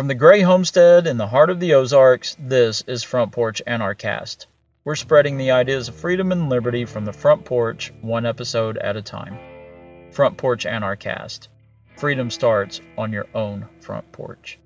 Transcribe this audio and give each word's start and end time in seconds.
From 0.00 0.08
the 0.08 0.14
Gray 0.14 0.40
Homestead 0.40 1.06
in 1.06 1.18
the 1.18 1.26
heart 1.26 1.50
of 1.50 1.60
the 1.60 1.74
Ozarks, 1.74 2.34
this 2.38 2.82
is 2.86 3.02
Front 3.02 3.32
Porch 3.32 3.60
Anarchast. 3.66 4.46
We're 4.82 4.94
spreading 4.94 5.36
the 5.36 5.50
ideas 5.50 5.88
of 5.88 5.94
freedom 5.94 6.32
and 6.32 6.48
liberty 6.48 6.86
from 6.86 7.04
the 7.04 7.12
front 7.12 7.44
porch, 7.44 7.92
one 8.00 8.24
episode 8.24 8.78
at 8.78 8.96
a 8.96 9.02
time. 9.02 9.38
Front 10.10 10.38
Porch 10.38 10.64
Anarchast. 10.64 11.48
Freedom 11.98 12.30
starts 12.30 12.80
on 12.96 13.12
your 13.12 13.26
own 13.34 13.68
front 13.82 14.10
porch. 14.10 14.58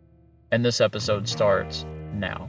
And 0.52 0.64
this 0.64 0.80
episode 0.80 1.28
starts 1.28 1.84
now. 2.12 2.48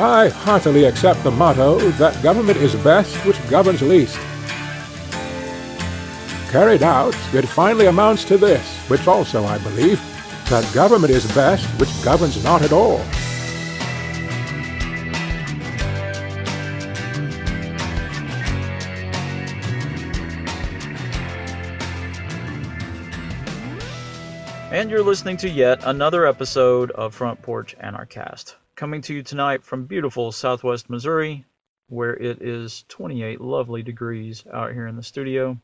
I 0.00 0.28
heartily 0.28 0.86
accept 0.86 1.22
the 1.22 1.30
motto 1.30 1.78
that 1.90 2.20
government 2.20 2.58
is 2.58 2.74
best 2.74 3.14
which 3.24 3.48
governs 3.48 3.82
least. 3.82 4.18
Carried 6.50 6.82
out, 6.82 7.14
it 7.32 7.46
finally 7.46 7.86
amounts 7.86 8.24
to 8.24 8.36
this, 8.36 8.76
which 8.88 9.06
also 9.06 9.44
I 9.44 9.58
believe, 9.58 10.00
that 10.50 10.68
government 10.74 11.12
is 11.12 11.24
best 11.32 11.64
which 11.78 11.90
governs 12.02 12.42
not 12.42 12.62
at 12.62 12.72
all. 12.72 12.98
And 24.72 24.90
you're 24.90 25.04
listening 25.04 25.36
to 25.36 25.48
yet 25.48 25.84
another 25.84 26.26
episode 26.26 26.90
of 26.90 27.14
Front 27.14 27.40
Porch 27.42 27.76
Anarchast. 27.78 28.56
Coming 28.74 29.02
to 29.02 29.14
you 29.14 29.22
tonight 29.22 29.62
from 29.62 29.84
beautiful 29.84 30.32
southwest 30.32 30.90
Missouri, 30.90 31.44
where 31.86 32.16
it 32.16 32.42
is 32.42 32.84
28 32.88 33.40
lovely 33.40 33.84
degrees 33.84 34.42
out 34.52 34.72
here 34.72 34.88
in 34.88 34.96
the 34.96 35.02
studio. 35.04 35.56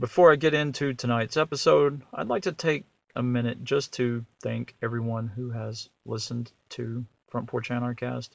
Before 0.00 0.32
I 0.32 0.36
get 0.36 0.54
into 0.54 0.94
tonight's 0.94 1.36
episode, 1.36 2.00
I'd 2.14 2.28
like 2.28 2.44
to 2.44 2.52
take 2.52 2.86
a 3.14 3.22
minute 3.22 3.62
just 3.62 3.92
to 3.94 4.24
thank 4.42 4.74
everyone 4.80 5.28
who 5.28 5.50
has 5.50 5.90
listened 6.06 6.52
to 6.70 7.04
Front 7.28 7.48
Porch 7.48 7.68
Anarchast. 7.68 8.30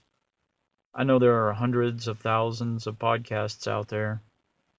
I 0.93 1.03
know 1.05 1.17
there 1.17 1.47
are 1.47 1.53
hundreds 1.53 2.07
of 2.07 2.19
thousands 2.19 2.85
of 2.85 2.99
podcasts 2.99 3.67
out 3.67 3.87
there, 3.87 4.21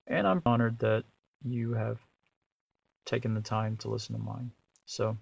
and 0.06 0.28
I'm 0.28 0.43
honored 0.47 0.78
that 0.78 1.03
you 1.43 1.73
have 1.73 1.98
taken 3.05 3.34
the 3.34 3.41
time 3.41 3.77
to 3.78 3.91
listen 3.91 4.15
to 4.15 4.23
mine. 4.23 4.53
So, 4.84 5.19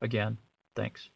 again, 0.00 0.38
thanks. 0.76 1.10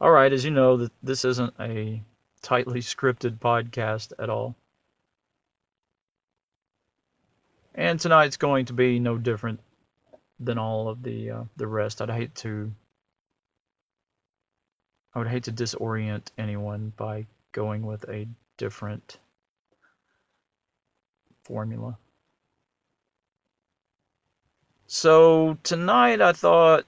All 0.00 0.10
right, 0.10 0.32
as 0.32 0.46
you 0.46 0.52
know, 0.52 0.88
this 1.02 1.26
isn't 1.26 1.52
a 1.60 2.02
tightly 2.40 2.80
scripted 2.80 3.40
podcast 3.40 4.14
at 4.18 4.30
all. 4.30 4.56
And 7.74 8.00
tonight's 8.00 8.36
going 8.36 8.66
to 8.66 8.72
be 8.72 8.98
no 8.98 9.18
different 9.18 9.60
than 10.38 10.58
all 10.58 10.88
of 10.88 11.02
the 11.02 11.30
uh, 11.30 11.44
the 11.56 11.66
rest. 11.66 12.00
I'd 12.00 12.10
hate 12.10 12.34
to 12.36 12.72
I 15.14 15.18
would 15.18 15.28
hate 15.28 15.44
to 15.44 15.52
disorient 15.52 16.30
anyone 16.38 16.92
by 16.96 17.26
going 17.52 17.84
with 17.84 18.08
a 18.08 18.28
different 18.56 19.18
formula. 21.42 21.98
So 24.86 25.58
tonight 25.62 26.20
I 26.20 26.32
thought 26.32 26.84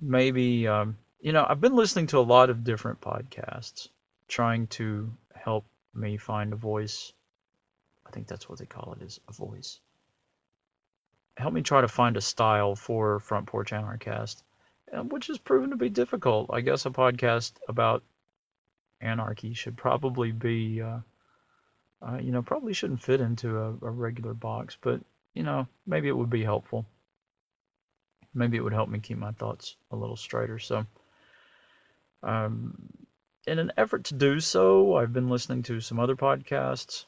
maybe 0.00 0.66
um, 0.66 0.96
you 1.22 1.32
know, 1.32 1.46
I've 1.48 1.60
been 1.60 1.76
listening 1.76 2.08
to 2.08 2.18
a 2.18 2.20
lot 2.20 2.50
of 2.50 2.64
different 2.64 3.00
podcasts 3.00 3.88
trying 4.26 4.66
to 4.68 5.10
help 5.34 5.64
me 5.94 6.16
find 6.16 6.52
a 6.52 6.56
voice. 6.56 7.12
I 8.04 8.10
think 8.10 8.26
that's 8.26 8.48
what 8.48 8.58
they 8.58 8.66
call 8.66 8.96
it 8.98 9.02
is 9.04 9.20
a 9.28 9.32
voice. 9.32 9.78
Help 11.42 11.54
me 11.54 11.62
try 11.62 11.80
to 11.80 11.88
find 11.88 12.16
a 12.16 12.20
style 12.20 12.76
for 12.76 13.18
Front 13.18 13.46
Porch 13.46 13.72
Anarchast, 13.72 14.44
which 14.92 15.26
has 15.26 15.38
proven 15.38 15.70
to 15.70 15.76
be 15.76 15.88
difficult. 15.88 16.50
I 16.52 16.60
guess 16.60 16.86
a 16.86 16.90
podcast 16.90 17.54
about 17.68 18.04
anarchy 19.00 19.52
should 19.52 19.76
probably 19.76 20.30
be, 20.30 20.80
uh, 20.80 21.00
uh, 22.00 22.18
you 22.18 22.30
know, 22.30 22.42
probably 22.42 22.72
shouldn't 22.72 23.02
fit 23.02 23.20
into 23.20 23.58
a, 23.58 23.70
a 23.70 23.90
regular 23.90 24.34
box, 24.34 24.78
but, 24.80 25.00
you 25.34 25.42
know, 25.42 25.66
maybe 25.84 26.06
it 26.06 26.16
would 26.16 26.30
be 26.30 26.44
helpful. 26.44 26.86
Maybe 28.32 28.56
it 28.56 28.62
would 28.62 28.72
help 28.72 28.88
me 28.88 29.00
keep 29.00 29.18
my 29.18 29.32
thoughts 29.32 29.74
a 29.90 29.96
little 29.96 30.16
straighter. 30.16 30.60
So, 30.60 30.86
um, 32.22 32.88
in 33.48 33.58
an 33.58 33.72
effort 33.76 34.04
to 34.04 34.14
do 34.14 34.38
so, 34.38 34.94
I've 34.94 35.12
been 35.12 35.28
listening 35.28 35.64
to 35.64 35.80
some 35.80 35.98
other 35.98 36.14
podcasts, 36.14 37.06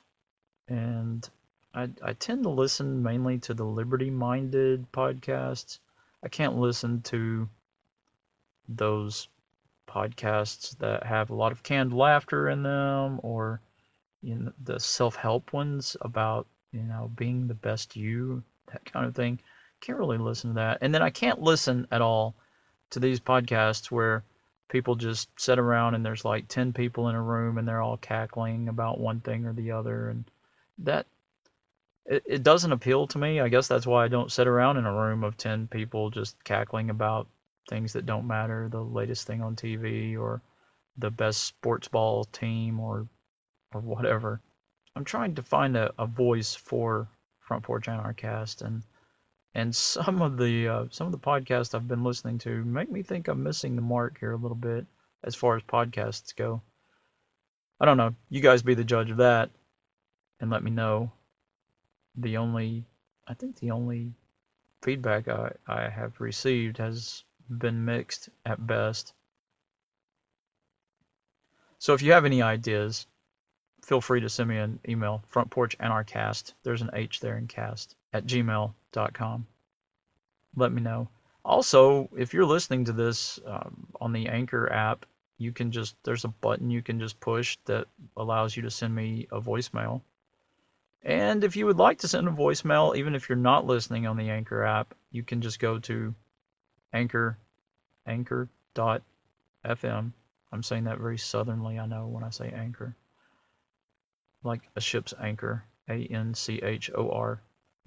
and 0.66 1.31
I, 1.74 1.88
I 2.02 2.12
tend 2.12 2.44
to 2.44 2.50
listen 2.50 3.02
mainly 3.02 3.38
to 3.38 3.54
the 3.54 3.64
liberty 3.64 4.10
minded 4.10 4.90
podcasts. 4.92 5.80
I 6.22 6.28
can't 6.28 6.56
listen 6.56 7.02
to 7.02 7.48
those 8.68 9.28
podcasts 9.88 10.78
that 10.78 11.04
have 11.04 11.30
a 11.30 11.34
lot 11.34 11.52
of 11.52 11.62
canned 11.62 11.92
laughter 11.92 12.48
in 12.48 12.62
them 12.62 13.20
or 13.22 13.60
you 14.22 14.36
know, 14.36 14.52
the 14.62 14.78
self 14.78 15.16
help 15.16 15.52
ones 15.52 15.96
about 16.00 16.46
you 16.72 16.82
know 16.82 17.10
being 17.16 17.46
the 17.46 17.54
best 17.54 17.96
you, 17.96 18.42
that 18.72 18.84
kind 18.84 19.06
of 19.06 19.14
thing. 19.14 19.38
Can't 19.80 19.98
really 19.98 20.18
listen 20.18 20.50
to 20.50 20.54
that. 20.54 20.78
And 20.80 20.94
then 20.94 21.02
I 21.02 21.10
can't 21.10 21.42
listen 21.42 21.86
at 21.90 22.00
all 22.00 22.34
to 22.90 23.00
these 23.00 23.20
podcasts 23.20 23.90
where 23.90 24.22
people 24.68 24.94
just 24.94 25.28
sit 25.38 25.58
around 25.58 25.94
and 25.94 26.06
there's 26.06 26.24
like 26.24 26.48
10 26.48 26.72
people 26.72 27.08
in 27.08 27.14
a 27.14 27.22
room 27.22 27.58
and 27.58 27.68
they're 27.68 27.82
all 27.82 27.98
cackling 27.98 28.68
about 28.68 28.98
one 28.98 29.20
thing 29.20 29.44
or 29.44 29.52
the 29.52 29.72
other 29.72 30.08
and 30.08 30.24
that 30.78 31.06
it, 32.06 32.22
it 32.26 32.42
doesn't 32.42 32.72
appeal 32.72 33.06
to 33.06 33.19
me 33.19 33.41
i 33.41 33.48
guess 33.48 33.69
that's 33.69 33.87
why 33.87 34.04
i 34.04 34.09
don't 34.09 34.32
sit 34.32 34.47
around 34.47 34.76
in 34.76 34.87
a 34.87 34.92
room 34.92 35.25
of 35.25 35.37
10 35.37 35.69
people 35.69 36.10
just 36.10 36.42
cackling 36.44 36.91
about 36.91 37.28
things 37.69 37.92
that 37.92 38.06
don't 38.06 38.26
matter 38.26 38.69
the 38.69 38.81
latest 38.81 39.26
thing 39.26 39.42
on 39.42 39.56
tv 39.56 40.19
or 40.19 40.41
the 40.98 41.10
best 41.10 41.44
sports 41.44 41.88
ball 41.88 42.25
team 42.26 42.78
or 42.78 43.06
or 43.72 43.81
whatever 43.81 44.41
i'm 44.97 45.04
trying 45.04 45.34
to 45.34 45.43
find 45.43 45.76
a, 45.76 45.93
a 45.98 46.06
voice 46.06 46.54
for 46.54 47.09
front 47.41 47.62
porch 47.62 47.87
anarchast 47.87 48.62
and 48.62 48.82
and 49.54 49.75
some 49.75 50.20
of 50.20 50.37
the 50.37 50.69
uh, 50.69 50.84
some 50.91 51.06
of 51.06 51.12
the 51.12 51.19
podcasts 51.19 51.75
I've 51.75 51.88
been 51.88 52.04
listening 52.04 52.38
to 52.38 52.64
make 52.64 52.91
me 52.91 53.03
think 53.03 53.28
I'm 53.28 53.43
missing 53.43 53.76
the 53.76 53.82
mark 53.82 54.19
here 54.19 54.32
a 54.32 54.37
little 54.37 54.56
bit 54.56 54.87
as 55.22 55.34
far 55.34 55.56
as 55.56 55.62
podcasts 55.62 56.34
go. 56.34 56.60
I 57.81 57.84
don't 57.84 57.97
know. 57.97 58.14
You 58.31 58.41
guys 58.41 58.62
be 58.62 58.75
the 58.75 58.84
judge 58.84 59.10
of 59.10 59.19
that, 59.19 59.50
and 60.41 60.50
let 60.50 60.62
me 60.62 60.70
know. 60.70 61.12
The 62.16 62.36
only, 62.36 62.84
I 63.26 63.34
think 63.34 63.56
the 63.56 63.70
only 63.70 64.12
feedback 64.82 65.28
I, 65.28 65.52
I 65.66 65.88
have 65.88 66.20
received 66.20 66.78
has 66.78 67.25
been 67.48 67.84
mixed 67.84 68.28
at 68.44 68.66
best. 68.66 69.14
So 71.78 71.92
if 71.94 72.02
you 72.02 72.12
have 72.12 72.25
any 72.25 72.41
ideas, 72.42 73.06
feel 73.82 74.00
free 74.00 74.20
to 74.20 74.28
send 74.28 74.48
me 74.48 74.58
an 74.58 74.80
email, 74.88 75.22
front 75.28 75.50
porch 75.50 75.76
frontporchanarchast, 75.78 76.54
there's 76.62 76.82
an 76.82 76.91
H 76.94 77.20
there 77.20 77.36
in 77.36 77.47
cast, 77.47 77.97
at 78.12 78.26
gmail.com. 78.26 79.46
Let 80.56 80.72
me 80.72 80.81
know. 80.81 81.08
Also, 81.44 82.08
if 82.16 82.32
you're 82.32 82.46
listening 82.46 82.84
to 82.86 82.92
this 82.92 83.38
um, 83.44 83.86
on 84.00 84.12
the 84.12 84.28
Anchor 84.28 84.72
app, 84.72 85.04
you 85.36 85.52
can 85.52 85.70
just, 85.70 85.96
there's 86.04 86.25
a 86.25 86.28
button 86.28 86.70
you 86.70 86.81
can 86.81 86.98
just 86.98 87.20
push 87.20 87.58
that 87.66 87.86
allows 88.16 88.56
you 88.56 88.62
to 88.62 88.70
send 88.70 88.94
me 88.94 89.26
a 89.31 89.41
voicemail. 89.41 90.00
And 91.04 91.44
if 91.44 91.54
you 91.54 91.66
would 91.66 91.78
like 91.78 91.98
to 91.98 92.09
send 92.09 92.26
a 92.26 92.32
voicemail, 92.32 92.97
even 92.97 93.15
if 93.15 93.28
you're 93.28 93.37
not 93.37 93.66
listening 93.66 94.06
on 94.06 94.16
the 94.16 94.31
Anchor 94.31 94.65
app, 94.65 94.94
you 95.10 95.22
can 95.22 95.41
just 95.41 95.60
go 95.60 95.78
to 95.81 96.15
Anchor, 96.92 97.38
anchor.fm. 98.06 99.03
I'm 100.53 100.62
saying 100.62 100.84
that 100.84 100.98
very 100.98 101.19
southernly, 101.19 101.78
I 101.78 101.87
know, 101.87 102.06
when 102.06 102.25
I 102.25 102.31
say 102.31 102.50
Anchor 102.50 102.97
like 104.44 104.69
a 104.76 104.81
ship's 104.81 105.14
anchor, 105.20 105.64
A 105.88 106.06
N 106.06 106.34
C 106.34 106.61
H 106.62 106.90
O 106.94 107.11
R 107.11 107.40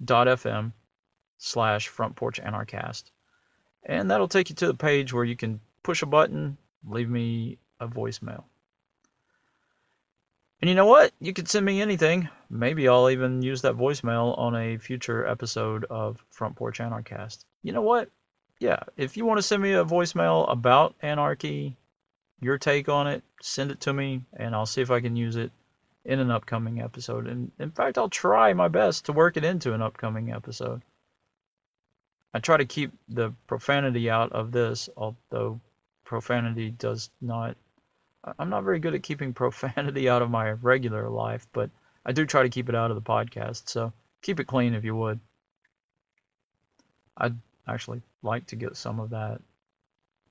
dot 0.04 0.26
FM 0.26 0.72
slash 1.38 1.88
front 1.88 2.16
porch 2.16 2.40
anarchast. 2.40 3.04
And 3.84 4.10
that'll 4.10 4.28
take 4.28 4.50
you 4.50 4.56
to 4.56 4.66
the 4.66 4.74
page 4.74 5.12
where 5.12 5.24
you 5.24 5.36
can 5.36 5.60
push 5.82 6.02
a 6.02 6.06
button, 6.06 6.58
leave 6.84 7.08
me 7.08 7.58
a 7.80 7.88
voicemail. 7.88 8.44
And 10.60 10.68
you 10.68 10.74
know 10.74 10.86
what? 10.86 11.12
You 11.20 11.32
can 11.32 11.46
send 11.46 11.64
me 11.64 11.80
anything. 11.80 12.28
Maybe 12.50 12.88
I'll 12.88 13.10
even 13.10 13.42
use 13.42 13.62
that 13.62 13.76
voicemail 13.76 14.36
on 14.36 14.56
a 14.56 14.76
future 14.78 15.26
episode 15.26 15.84
of 15.84 16.24
Front 16.30 16.56
Porch 16.56 16.80
Anarchast. 16.80 17.44
You 17.62 17.72
know 17.72 17.82
what? 17.82 18.10
Yeah, 18.58 18.80
if 18.96 19.16
you 19.16 19.24
want 19.24 19.38
to 19.38 19.42
send 19.42 19.62
me 19.62 19.74
a 19.74 19.84
voicemail 19.84 20.50
about 20.50 20.96
anarchy, 21.00 21.76
your 22.40 22.58
take 22.58 22.88
on 22.88 23.06
it, 23.06 23.22
send 23.40 23.70
it 23.70 23.80
to 23.82 23.92
me 23.92 24.22
and 24.36 24.54
I'll 24.54 24.66
see 24.66 24.80
if 24.80 24.90
I 24.90 25.00
can 25.00 25.14
use 25.14 25.36
it 25.36 25.52
in 26.04 26.18
an 26.18 26.32
upcoming 26.32 26.80
episode. 26.80 27.28
And 27.28 27.52
in 27.60 27.70
fact, 27.70 27.96
I'll 27.96 28.08
try 28.08 28.52
my 28.52 28.66
best 28.66 29.04
to 29.04 29.12
work 29.12 29.36
it 29.36 29.44
into 29.44 29.74
an 29.74 29.82
upcoming 29.82 30.32
episode. 30.32 30.82
I 32.34 32.40
try 32.40 32.56
to 32.56 32.64
keep 32.64 32.92
the 33.08 33.32
profanity 33.46 34.10
out 34.10 34.32
of 34.32 34.50
this, 34.50 34.88
although 34.96 35.60
profanity 36.04 36.70
does 36.70 37.10
not 37.20 37.56
I'm 38.38 38.50
not 38.50 38.64
very 38.64 38.78
good 38.78 38.94
at 38.94 39.02
keeping 39.02 39.32
profanity 39.34 40.08
out 40.08 40.22
of 40.22 40.30
my 40.30 40.50
regular 40.50 41.08
life, 41.08 41.46
but 41.52 41.70
I 42.04 42.12
do 42.12 42.24
try 42.24 42.42
to 42.42 42.48
keep 42.48 42.68
it 42.68 42.74
out 42.74 42.90
of 42.90 42.94
the 42.94 43.02
podcast. 43.02 43.68
So 43.68 43.92
keep 44.22 44.40
it 44.40 44.46
clean 44.46 44.74
if 44.74 44.84
you 44.84 44.96
would. 44.96 45.20
I'd 47.16 47.36
actually 47.66 48.02
like 48.22 48.46
to 48.46 48.56
get 48.56 48.76
some 48.76 49.00
of 49.00 49.10
that 49.10 49.40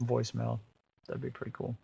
voicemail. 0.02 0.60
That'd 1.08 1.22
be 1.22 1.30
pretty 1.30 1.52
cool. 1.52 1.78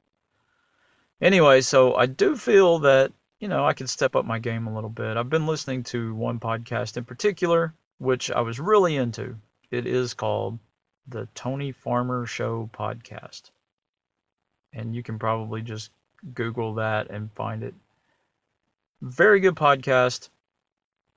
Anyway, 1.21 1.61
so 1.61 1.95
I 1.95 2.05
do 2.05 2.35
feel 2.35 2.79
that, 2.79 3.11
you 3.39 3.47
know, 3.47 3.65
I 3.65 3.73
could 3.73 3.89
step 3.89 4.15
up 4.15 4.25
my 4.25 4.39
game 4.39 4.67
a 4.67 4.73
little 4.73 4.89
bit. 4.89 5.15
I've 5.15 5.29
been 5.29 5.47
listening 5.47 5.83
to 5.83 6.13
one 6.15 6.39
podcast 6.39 6.97
in 6.97 7.05
particular, 7.05 7.73
which 7.97 8.31
I 8.31 8.41
was 8.41 8.59
really 8.59 8.95
into. 8.95 9.35
It 9.71 9.85
is 9.85 10.13
called 10.13 10.59
the 11.07 11.27
Tony 11.35 11.71
Farmer 11.71 12.25
Show 12.25 12.69
Podcast. 12.73 13.51
And 14.73 14.95
you 14.95 15.03
can 15.03 15.19
probably 15.19 15.61
just 15.61 15.91
Google 16.33 16.75
that 16.75 17.09
and 17.09 17.31
find 17.33 17.63
it. 17.63 17.73
Very 19.01 19.39
good 19.39 19.55
podcast. 19.55 20.29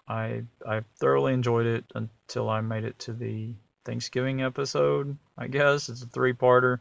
I 0.09 0.43
I 0.67 0.81
thoroughly 0.99 1.33
enjoyed 1.33 1.67
it 1.67 1.85
until 1.95 2.49
I 2.49 2.61
made 2.61 2.85
it 2.85 2.99
to 3.01 3.13
the 3.13 3.55
Thanksgiving 3.85 4.43
episode. 4.43 5.17
I 5.39 5.47
guess 5.47 5.89
it's 5.89 6.03
a 6.03 6.07
three-parter. 6.07 6.81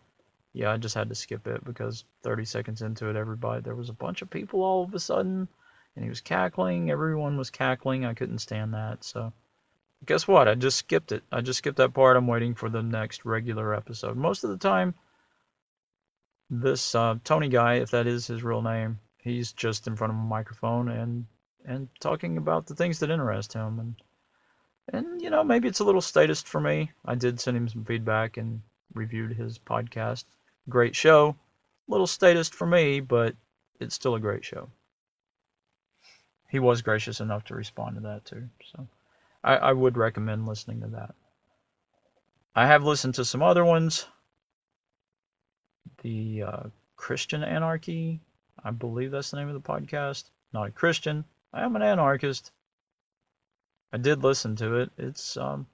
Yeah, 0.54 0.72
I 0.72 0.78
just 0.78 0.96
had 0.96 1.10
to 1.10 1.16
skip 1.16 1.48
it 1.48 1.64
because 1.66 2.06
30 2.24 2.46
seconds 2.46 2.82
into 2.82 3.10
it, 3.10 3.16
everybody 3.16 3.62
there 3.62 3.76
was 3.76 3.90
a 3.90 3.94
bunch 3.94 4.22
of 4.22 4.30
people 4.30 4.64
all 4.64 4.84
of 4.84 4.94
a 4.94 5.00
sudden, 5.00 5.48
and 5.96 6.04
he 6.04 6.10
was 6.10 6.22
cackling. 6.22 6.90
Everyone 6.90 7.38
was 7.38 7.50
cackling. 7.50 8.06
I 8.06 8.14
couldn't 8.14 8.40
stand 8.40 8.74
that. 8.74 9.04
So, 9.04 9.34
guess 10.06 10.28
what? 10.28 10.48
I 10.48 10.56
just 10.56 10.78
skipped 10.78 11.12
it. 11.12 11.24
I 11.32 11.42
just 11.42 11.60
skipped 11.60 11.78
that 11.78 11.94
part. 11.94 12.18
I'm 12.18 12.28
waiting 12.28 12.56
for 12.56 12.70
the 12.70 12.82
next 12.82 13.26
regular 13.26 13.74
episode. 13.74 14.18
Most 14.18 14.44
of 14.44 14.50
the 14.50 14.58
time, 14.58 14.96
this 16.50 16.96
uh, 16.96 17.16
Tony 17.24 17.50
guy, 17.50 17.76
if 17.76 17.92
that 17.92 18.08
is 18.08 18.28
his 18.28 18.44
real 18.44 18.62
name, 18.62 19.00
he's 19.18 19.52
just 19.54 19.88
in 19.88 19.96
front 19.96 20.14
of 20.14 20.20
a 20.20 20.22
microphone 20.22 20.90
and 20.90 21.26
and 21.68 21.90
talking 22.00 22.38
about 22.38 22.68
the 22.68 22.76
things 22.76 23.00
that 23.00 23.10
interest 23.10 23.54
him 23.54 23.80
and 23.80 23.96
and 24.94 25.20
you 25.20 25.32
know 25.32 25.44
maybe 25.44 25.68
it's 25.68 25.80
a 25.80 25.84
little 25.84 26.02
statist 26.02 26.48
for 26.48 26.62
me. 26.62 26.92
I 27.06 27.16
did 27.16 27.40
send 27.40 27.58
him 27.58 27.68
some 27.68 27.84
feedback 27.84 28.38
and 28.38 28.62
reviewed 28.94 29.34
his 29.34 29.58
podcast. 29.58 30.26
Great 30.70 30.96
show, 30.96 31.36
little 31.88 32.08
statist 32.08 32.54
for 32.54 32.68
me, 32.68 33.00
but 33.00 33.36
it's 33.80 33.96
still 33.96 34.16
a 34.16 34.20
great 34.20 34.46
show. 34.46 34.70
He 36.50 36.60
was 36.60 36.84
gracious 36.84 37.20
enough 37.20 37.44
to 37.46 37.56
respond 37.56 37.96
to 37.96 38.02
that 38.02 38.26
too, 38.26 38.48
so 38.72 38.88
I, 39.44 39.56
I 39.58 39.74
would 39.74 39.98
recommend 39.98 40.48
listening 40.48 40.82
to 40.82 40.88
that. 40.90 41.16
I 42.56 42.68
have 42.68 42.84
listened 42.84 43.16
to 43.16 43.26
some 43.26 43.42
other 43.42 43.66
ones. 43.66 44.06
The 46.02 46.44
uh, 46.44 46.64
Christian 46.96 47.44
Anarchy, 47.44 48.20
I 48.64 48.72
believe 48.72 49.12
that's 49.12 49.32
the 49.32 49.38
name 49.38 49.48
of 49.48 49.54
the 49.54 49.60
podcast. 49.60 50.26
Not 50.54 50.68
a 50.68 50.72
Christian. 50.72 51.26
I 51.54 51.64
am 51.64 51.76
an 51.76 51.82
anarchist. 51.82 52.52
I 53.94 53.98
did 53.98 54.24
listen 54.24 54.56
to 54.58 54.76
it. 54.76 54.92
It's 54.98 55.38
um, 55.38 55.68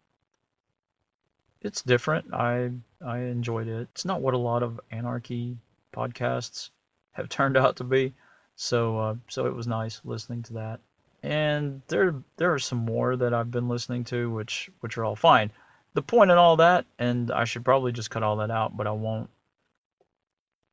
it's 1.62 1.82
different. 1.82 2.34
I 2.34 2.72
I 3.04 3.20
enjoyed 3.20 3.68
it. 3.68 3.88
It's 3.94 4.06
not 4.06 4.22
what 4.22 4.34
a 4.34 4.38
lot 4.38 4.64
of 4.64 4.80
anarchy 4.92 5.58
podcasts 5.94 6.70
have 7.14 7.30
turned 7.38 7.58
out 7.58 7.76
to 7.78 7.84
be. 7.84 8.14
So 8.56 9.00
uh, 9.00 9.16
so 9.28 9.46
it 9.46 9.56
was 9.56 9.68
nice 9.68 10.02
listening 10.04 10.44
to 10.44 10.54
that. 10.54 10.80
And 11.24 11.82
there 11.88 12.16
there 12.38 12.54
are 12.54 12.60
some 12.60 12.80
more 12.80 13.16
that 13.16 13.34
I've 13.34 13.52
been 13.52 13.68
listening 13.68 14.04
to, 14.06 14.30
which 14.30 14.70
which 14.82 14.98
are 14.98 15.06
all 15.06 15.16
fine. 15.16 15.52
The 15.94 16.02
point 16.02 16.32
in 16.32 16.38
all 16.38 16.58
that, 16.58 16.86
and 17.00 17.32
I 17.32 17.44
should 17.44 17.66
probably 17.66 17.92
just 17.92 18.10
cut 18.10 18.24
all 18.24 18.38
that 18.38 18.52
out, 18.52 18.78
but 18.78 18.88
I 18.88 18.92
won't. 18.92 19.30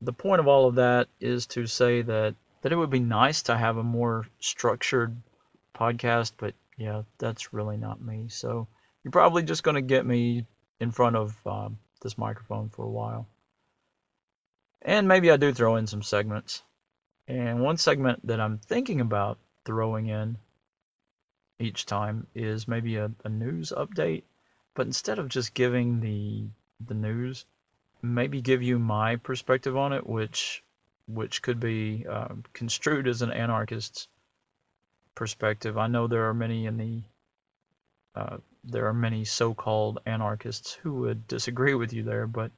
The 0.00 0.12
point 0.12 0.41
of 0.41 0.47
all 0.47 0.67
of 0.67 0.77
that 0.77 1.09
is 1.21 1.47
to 1.49 1.67
say 1.67 2.03
that 2.03 2.35
that 2.62 2.73
it 2.73 2.77
would 2.77 2.91
be 2.91 3.00
nice 3.00 3.43
to 3.43 3.56
have 3.56 3.77
a 3.77 3.83
more 3.83 4.27
structured 4.41 5.17
podcast, 5.75 6.33
but 6.37 6.55
yeah, 6.77 7.03
that's 7.19 7.53
really 7.53 7.77
not 7.77 8.00
me. 8.00 8.29
So 8.29 8.67
you're 9.03 9.12
probably 9.12 9.43
just 9.43 9.62
going 9.62 9.75
to 9.77 9.83
get 9.83 10.06
me 10.06 10.47
in 10.81 10.91
front 10.91 11.17
of 11.17 11.37
um, 11.47 11.79
this 12.03 12.19
microphone 12.19 12.69
for 12.69 12.85
a 12.85 12.91
while. 12.91 13.27
And 14.83 15.09
maybe 15.09 15.31
I 15.31 15.37
do 15.37 15.53
throw 15.53 15.77
in 15.77 15.87
some 15.87 16.03
segments. 16.03 16.62
And 17.27 17.61
one 17.61 17.77
segment 17.77 18.27
that 18.27 18.41
I'm 18.41 18.59
thinking 18.59 19.01
about 19.01 19.39
throwing 19.65 20.06
in 20.06 20.39
each 21.59 21.87
time 21.87 22.27
is 22.35 22.69
maybe 22.69 22.97
a, 22.97 23.11
a 23.25 23.29
news 23.29 23.73
update. 23.77 24.23
But 24.75 24.87
instead 24.87 25.19
of 25.19 25.29
just 25.29 25.55
giving 25.55 26.01
the 26.01 26.47
the 26.87 26.94
news, 26.94 27.44
maybe 28.03 28.41
give 28.41 28.62
you 28.62 28.79
my 28.79 29.17
perspective 29.17 29.77
on 29.77 29.93
it, 29.93 30.06
which 30.06 30.62
which 31.06 31.41
could 31.41 31.59
be 31.59 32.05
uh, 32.09 32.35
construed 32.53 33.09
as 33.09 33.23
an 33.23 33.33
anarchist's 33.33 34.09
perspective. 35.15 35.79
I 35.79 35.87
know 35.87 36.06
there 36.06 36.29
are 36.29 36.35
many 36.35 36.67
in 36.67 36.77
the 36.77 37.03
uh, 38.15 38.37
there 38.65 38.87
are 38.87 38.95
many 38.95 39.25
so-called 39.25 40.00
anarchists 40.05 40.73
who 40.75 40.95
would 41.00 41.27
disagree 41.27 41.75
with 41.75 41.93
you 41.93 42.03
there, 42.03 42.27
but 42.27 42.50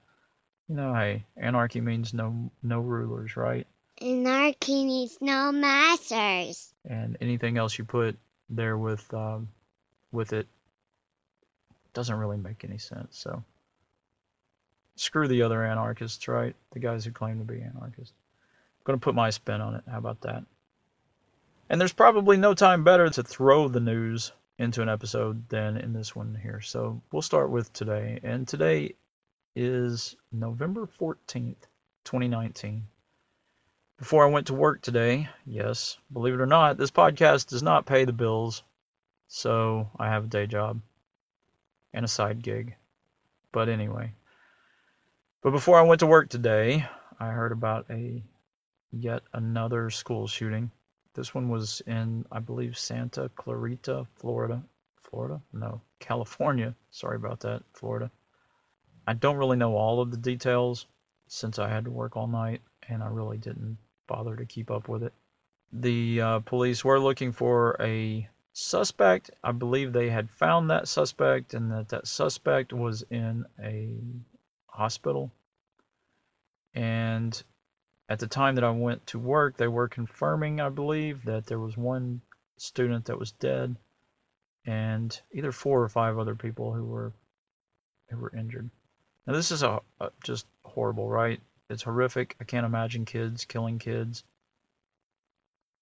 you 0.69 0.77
know, 0.77 0.95
hey, 0.95 1.25
anarchy 1.37 1.81
means 1.81 2.15
no 2.15 2.51
no 2.63 2.81
rulers, 2.81 3.37
right? 3.37 3.67
Anarchy 4.01 4.85
needs 4.85 5.19
no 5.21 5.53
masters. 5.53 6.73
And 6.89 7.17
anything 7.21 7.59
else 7.59 7.79
you 7.79 7.85
put 7.85 8.17
there 8.49 8.79
with 8.79 9.13
um, 9.13 9.49
with 10.13 10.33
it 10.33 10.47
doesn't 11.93 12.17
really 12.17 12.39
make 12.39 12.65
any 12.65 12.79
sense. 12.79 13.19
So 13.19 13.43
screw 15.00 15.26
the 15.26 15.41
other 15.41 15.64
anarchists, 15.64 16.29
right? 16.29 16.55
The 16.73 16.79
guys 16.79 17.06
who 17.06 17.11
claim 17.11 17.38
to 17.38 17.44
be 17.44 17.62
anarchists. 17.62 18.12
I'm 18.79 18.85
going 18.85 18.99
to 18.99 19.02
put 19.02 19.14
my 19.14 19.31
spin 19.31 19.62
on 19.62 19.75
it. 19.75 19.82
How 19.91 19.97
about 19.97 20.20
that? 20.20 20.44
And 21.70 21.81
there's 21.81 21.94
probably 21.94 22.37
no 22.37 22.52
time 22.52 22.85
better 22.85 23.08
to 23.08 23.23
throw 23.23 23.67
the 23.67 23.81
news 23.81 24.32
into 24.58 24.82
an 24.82 24.91
episode 24.91 25.49
than 25.49 25.79
in 25.79 25.94
this 25.94 26.14
one 26.14 26.38
here. 26.43 26.61
So 26.61 27.00
we'll 27.11 27.23
start 27.23 27.49
with 27.49 27.73
today. 27.73 28.20
And 28.23 28.47
today 28.47 28.94
is 29.56 30.17
November 30.32 30.87
14th, 31.00 31.56
2019. 32.05 32.87
Before 33.97 34.25
I 34.26 34.31
went 34.31 34.49
to 34.49 34.55
work 34.55 34.82
today, 34.82 35.31
yes, 35.47 35.97
believe 36.12 36.35
it 36.35 36.43
or 36.43 36.47
not, 36.47 36.76
this 36.76 36.91
podcast 36.91 37.47
does 37.47 37.62
not 37.62 37.87
pay 37.87 38.05
the 38.05 38.12
bills. 38.12 38.62
So 39.29 39.88
I 39.99 40.08
have 40.08 40.25
a 40.25 40.29
day 40.29 40.47
job 40.47 40.79
and 41.94 42.05
a 42.05 42.08
side 42.08 42.43
gig. 42.43 42.75
But 43.50 43.70
anyway. 43.70 44.12
But 45.43 45.51
before 45.53 45.79
I 45.79 45.83
went 45.83 46.01
to 46.01 46.07
work 46.07 46.29
today, 46.29 46.87
I 47.19 47.29
heard 47.29 47.53
about 47.53 47.87
a 47.91 48.23
yet 48.93 49.23
another 49.33 49.91
school 49.91 50.27
shooting 50.27 50.71
this 51.15 51.35
one 51.35 51.49
was 51.49 51.81
in, 51.87 52.25
I 52.31 52.39
believe, 52.39 52.79
Santa 52.79 53.29
Clarita, 53.31 54.07
Florida. 54.14 54.62
Florida? 55.03 55.43
No, 55.53 55.81
California. 55.99 56.75
Sorry 56.91 57.17
about 57.17 57.41
that, 57.41 57.62
Florida. 57.73 58.11
I 59.07 59.14
don't 59.14 59.37
really 59.37 59.57
know 59.57 59.76
all 59.76 60.00
of 60.00 60.11
the 60.11 60.17
details 60.17 60.87
since 61.26 61.59
I 61.59 61.69
had 61.69 61.85
to 61.85 61.91
work 61.91 62.17
all 62.17 62.26
night 62.29 62.61
and 62.88 63.03
I 63.03 63.09
really 63.09 63.38
didn't 63.38 63.76
bother 64.07 64.37
to 64.37 64.47
keep 64.47 64.71
up 64.71 64.88
with 64.88 65.03
it. 65.03 65.12
The 65.73 66.21
uh, 66.21 66.38
police 66.41 66.85
were 66.85 67.00
looking 67.00 67.33
for 67.33 67.76
a 67.81 68.29
suspect. 68.53 69.31
I 69.43 69.53
believe 69.53 69.93
they 69.93 70.11
had 70.11 70.31
found 70.31 70.71
that 70.71 70.88
suspect 70.88 71.55
and 71.55 71.71
that 71.73 71.88
that 71.88 72.07
suspect 72.07 72.73
was 72.73 73.05
in 73.11 73.45
a 73.61 73.97
hospital. 74.69 75.33
And 76.75 77.43
at 78.09 78.19
the 78.19 78.27
time 78.27 78.55
that 78.57 78.65
I 78.65 78.71
went 78.71 79.07
to 79.09 79.19
work, 79.19 79.57
they 79.57 79.69
were 79.69 79.89
confirming, 79.89 80.61
I 80.61 80.69
believe, 80.69 81.25
that 81.25 81.47
there 81.47 81.59
was 81.59 81.77
one 81.77 82.23
student 82.59 83.07
that 83.07 83.19
was 83.19 83.33
dead, 83.33 83.77
and 84.67 85.21
either 85.33 85.53
four 85.53 85.83
or 85.83 85.89
five 85.89 86.19
other 86.19 86.35
people 86.35 86.73
who 86.73 86.85
were 86.85 87.12
who 88.09 88.19
were 88.19 88.37
injured. 88.37 88.71
Now 89.27 89.33
this 89.33 89.50
is 89.50 89.62
a, 89.62 89.81
a 90.00 90.11
just 90.23 90.47
horrible, 90.65 91.09
right? 91.09 91.41
It's 91.69 91.83
horrific. 91.83 92.37
I 92.41 92.45
can't 92.45 92.67
imagine 92.67 93.05
kids 93.05 93.45
killing 93.45 93.79
kids 93.79 94.25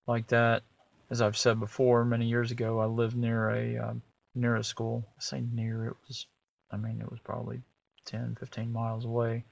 like 0.07 0.27
that. 0.29 0.63
As 1.11 1.23
I've 1.23 1.37
said 1.37 1.59
before, 1.59 2.05
many 2.05 2.27
years 2.27 2.51
ago, 2.51 2.79
I 2.81 2.87
lived 2.87 3.17
near 3.17 3.51
a 3.51 3.79
um, 3.79 4.03
near 4.35 4.57
a 4.57 4.65
school. 4.65 5.05
I 5.17 5.21
say 5.21 5.41
near, 5.41 5.87
it 5.87 5.97
was, 6.07 6.27
I 6.71 6.77
mean, 6.77 7.01
it 7.01 7.11
was 7.11 7.21
probably 7.21 7.63
10, 8.05 8.37
15 8.39 8.73
miles 8.73 9.05
away 9.05 9.45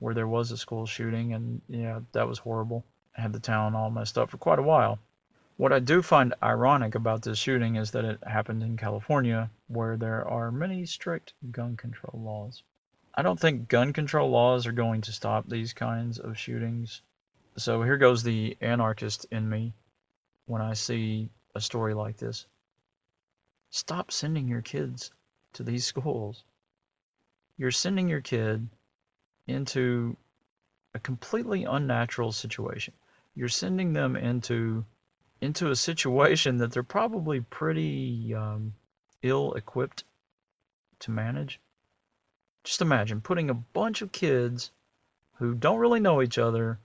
where 0.00 0.14
there 0.14 0.26
was 0.26 0.50
a 0.50 0.56
school 0.56 0.86
shooting, 0.86 1.34
and 1.34 1.62
yeah, 1.68 2.00
that 2.12 2.26
was 2.26 2.38
horrible. 2.38 2.84
I 3.16 3.20
had 3.20 3.32
the 3.32 3.38
town 3.38 3.74
all 3.74 3.90
messed 3.90 4.18
up 4.18 4.30
for 4.30 4.38
quite 4.38 4.58
a 4.58 4.62
while. 4.62 4.98
What 5.56 5.72
I 5.72 5.78
do 5.78 6.00
find 6.00 6.34
ironic 6.42 6.94
about 6.94 7.20
this 7.22 7.38
shooting 7.38 7.76
is 7.76 7.90
that 7.90 8.06
it 8.06 8.24
happened 8.24 8.62
in 8.62 8.78
California, 8.78 9.50
where 9.68 9.98
there 9.98 10.26
are 10.26 10.50
many 10.50 10.86
strict 10.86 11.34
gun 11.50 11.76
control 11.76 12.20
laws. 12.22 12.62
I 13.14 13.20
don't 13.20 13.38
think 13.38 13.68
gun 13.68 13.92
control 13.92 14.30
laws 14.30 14.66
are 14.66 14.72
going 14.72 15.02
to 15.02 15.12
stop 15.12 15.46
these 15.46 15.74
kinds 15.74 16.18
of 16.18 16.38
shootings. 16.38 17.02
So 17.56 17.82
here 17.82 17.98
goes 17.98 18.22
the 18.22 18.56
anarchist 18.62 19.26
in 19.30 19.50
me 19.50 19.74
when 20.46 20.62
I 20.62 20.72
see 20.72 21.28
a 21.54 21.60
story 21.60 21.92
like 21.92 22.16
this. 22.16 22.46
Stop 23.68 24.10
sending 24.10 24.48
your 24.48 24.62
kids 24.62 25.12
to 25.52 25.62
these 25.62 25.84
schools. 25.84 26.44
You're 27.58 27.70
sending 27.70 28.08
your 28.08 28.22
kid 28.22 28.66
into 29.50 30.16
a 30.94 30.98
completely 30.98 31.64
unnatural 31.64 32.32
situation. 32.32 32.94
you're 33.34 33.48
sending 33.48 33.92
them 33.92 34.16
into 34.16 34.84
into 35.40 35.70
a 35.70 35.76
situation 35.76 36.58
that 36.58 36.72
they're 36.72 36.82
probably 36.82 37.40
pretty 37.40 38.34
um, 38.34 38.74
ill 39.22 39.52
equipped 39.54 40.04
to 40.98 41.10
manage. 41.10 41.60
Just 42.64 42.82
imagine 42.82 43.20
putting 43.20 43.48
a 43.48 43.54
bunch 43.54 44.02
of 44.02 44.12
kids 44.12 44.70
who 45.36 45.54
don't 45.54 45.78
really 45.78 46.00
know 46.00 46.20
each 46.20 46.38
other 46.38 46.78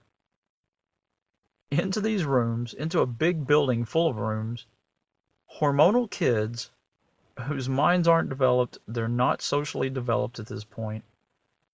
into 1.70 2.00
these 2.00 2.24
rooms, 2.24 2.72
into 2.72 3.00
a 3.00 3.06
big 3.06 3.46
building 3.46 3.84
full 3.84 4.08
of 4.08 4.16
rooms, 4.16 4.66
hormonal 5.60 6.10
kids 6.10 6.70
whose 7.42 7.68
minds 7.68 8.08
aren't 8.08 8.30
developed, 8.30 8.78
they're 8.88 9.08
not 9.08 9.42
socially 9.42 9.90
developed 9.90 10.38
at 10.38 10.46
this 10.46 10.64
point, 10.64 11.04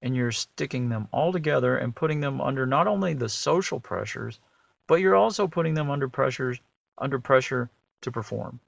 and 0.02 0.16
you're 0.16 0.32
sticking 0.32 0.88
them 0.88 1.08
all 1.12 1.32
together 1.32 1.78
and 1.78 1.94
putting 1.94 2.20
them 2.20 2.40
under 2.40 2.66
not 2.66 2.86
only 2.86 3.14
the 3.14 3.28
social 3.28 3.80
pressures, 3.80 4.40
but 4.86 5.00
you're 5.00 5.14
also 5.14 5.46
putting 5.46 5.74
them 5.74 5.90
under 5.90 6.08
pressures 6.08 6.60
under 6.98 7.18
pressure 7.18 7.70
to 8.00 8.10
perform. 8.10 8.60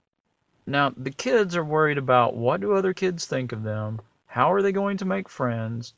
Now, 0.66 0.94
the 0.96 1.10
kids 1.10 1.56
are 1.56 1.64
worried 1.64 1.98
about 1.98 2.34
what 2.36 2.60
do 2.60 2.72
other 2.72 2.94
kids 2.94 3.26
think 3.26 3.52
of 3.52 3.64
them? 3.64 4.00
How 4.26 4.52
are 4.52 4.62
they 4.62 4.72
going 4.72 4.96
to 4.96 5.04
make 5.04 5.28
friends? 5.28 5.92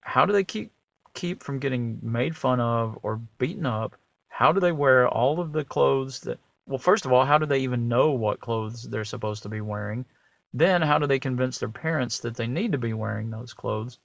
How 0.00 0.26
do 0.26 0.32
they 0.32 0.42
keep 0.42 0.72
keep 1.14 1.42
from 1.42 1.58
getting 1.58 1.98
made 2.02 2.36
fun 2.36 2.58
of 2.58 2.98
or 3.02 3.20
beaten 3.38 3.66
up? 3.66 3.94
How 4.28 4.52
do 4.52 4.60
they 4.60 4.72
wear 4.72 5.06
all 5.06 5.38
of 5.38 5.52
the 5.52 5.64
clothes 5.64 6.20
that 6.20 6.38
well, 6.66 6.78
first 6.78 7.06
of 7.06 7.12
all, 7.12 7.24
how 7.24 7.38
do 7.38 7.46
they 7.46 7.60
even 7.60 7.88
know 7.88 8.10
what 8.10 8.40
clothes 8.40 8.82
they're 8.82 9.04
supposed 9.04 9.42
to 9.44 9.48
be 9.48 9.60
wearing? 9.60 10.04
Then, 10.52 10.82
how 10.82 10.98
do 10.98 11.06
they 11.06 11.20
convince 11.20 11.58
their 11.58 11.68
parents 11.68 12.18
that 12.20 12.34
they 12.34 12.46
need 12.46 12.72
to 12.72 12.78
be 12.78 12.92
wearing 12.92 13.30
those 13.30 13.54
clothes? 13.54 14.00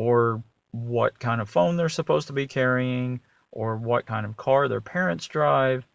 Or 0.00 0.42
what 0.70 1.18
kind 1.18 1.42
of 1.42 1.50
phone 1.50 1.76
they're 1.76 1.90
supposed 1.90 2.26
to 2.28 2.32
be 2.32 2.46
carrying, 2.46 3.20
or 3.52 3.76
what 3.76 4.06
kind 4.06 4.24
of 4.24 4.38
car 4.38 4.66
their 4.66 4.80
parents 4.80 5.26
drive, 5.26 5.86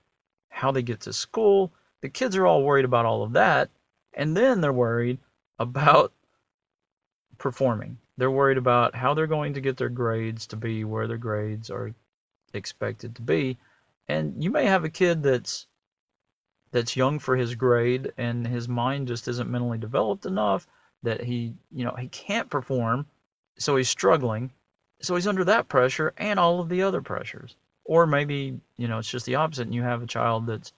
how 0.49 0.71
they 0.71 0.83
get 0.83 0.99
to 1.01 1.11
school. 1.13 1.71
The 2.01 2.09
kids 2.09 2.35
are 2.35 2.45
all 2.45 2.61
worried 2.61 2.85
about 2.85 3.07
all 3.07 3.23
of 3.23 3.33
that, 3.33 3.71
and 4.13 4.37
then 4.37 4.61
they're 4.61 4.71
worried 4.71 5.17
about 5.59 6.13
performing. 7.39 7.97
They're 8.17 8.29
worried 8.29 8.59
about 8.59 8.93
how 8.93 9.15
they're 9.15 9.25
going 9.37 9.55
to 9.55 9.61
get 9.61 9.75
their 9.77 9.89
grades 9.89 10.45
to 10.47 10.55
be 10.55 10.83
where 10.83 11.07
their 11.07 11.17
grades 11.17 11.71
are 11.71 11.95
expected 12.53 13.15
to 13.15 13.23
be. 13.23 13.57
And 14.07 14.43
you 14.43 14.51
may 14.51 14.65
have 14.65 14.83
a 14.83 14.89
kid 15.01 15.23
that's 15.23 15.65
that's 16.71 16.95
young 16.95 17.17
for 17.17 17.35
his 17.35 17.55
grade 17.55 18.13
and 18.17 18.45
his 18.45 18.67
mind 18.67 19.07
just 19.07 19.27
isn't 19.27 19.49
mentally 19.49 19.79
developed 19.79 20.27
enough 20.27 20.67
that 21.01 21.23
he, 21.23 21.55
you 21.71 21.85
know, 21.85 21.95
he 21.95 22.07
can't 22.09 22.49
perform, 22.49 23.07
so 23.57 23.75
he's 23.75 23.89
struggling. 23.89 24.51
So 25.01 25.15
he's 25.15 25.27
under 25.27 25.43
that 25.45 25.67
pressure 25.67 26.13
and 26.17 26.39
all 26.39 26.59
of 26.59 26.69
the 26.69 26.81
other 26.81 27.01
pressures. 27.01 27.55
Or 27.83 28.07
maybe, 28.07 28.59
you 28.77 28.87
know, 28.87 28.99
it's 28.99 29.09
just 29.09 29.25
the 29.25 29.35
opposite 29.35 29.67
and 29.67 29.75
you 29.75 29.83
have 29.83 30.01
a 30.01 30.07
child 30.07 30.47
that's 30.47 30.73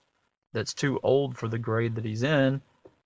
that's 0.52 0.74
too 0.74 0.98
old 1.02 1.36
for 1.36 1.48
the 1.48 1.58
grade 1.58 1.94
that 1.94 2.04
he's 2.04 2.22
in 2.22 2.60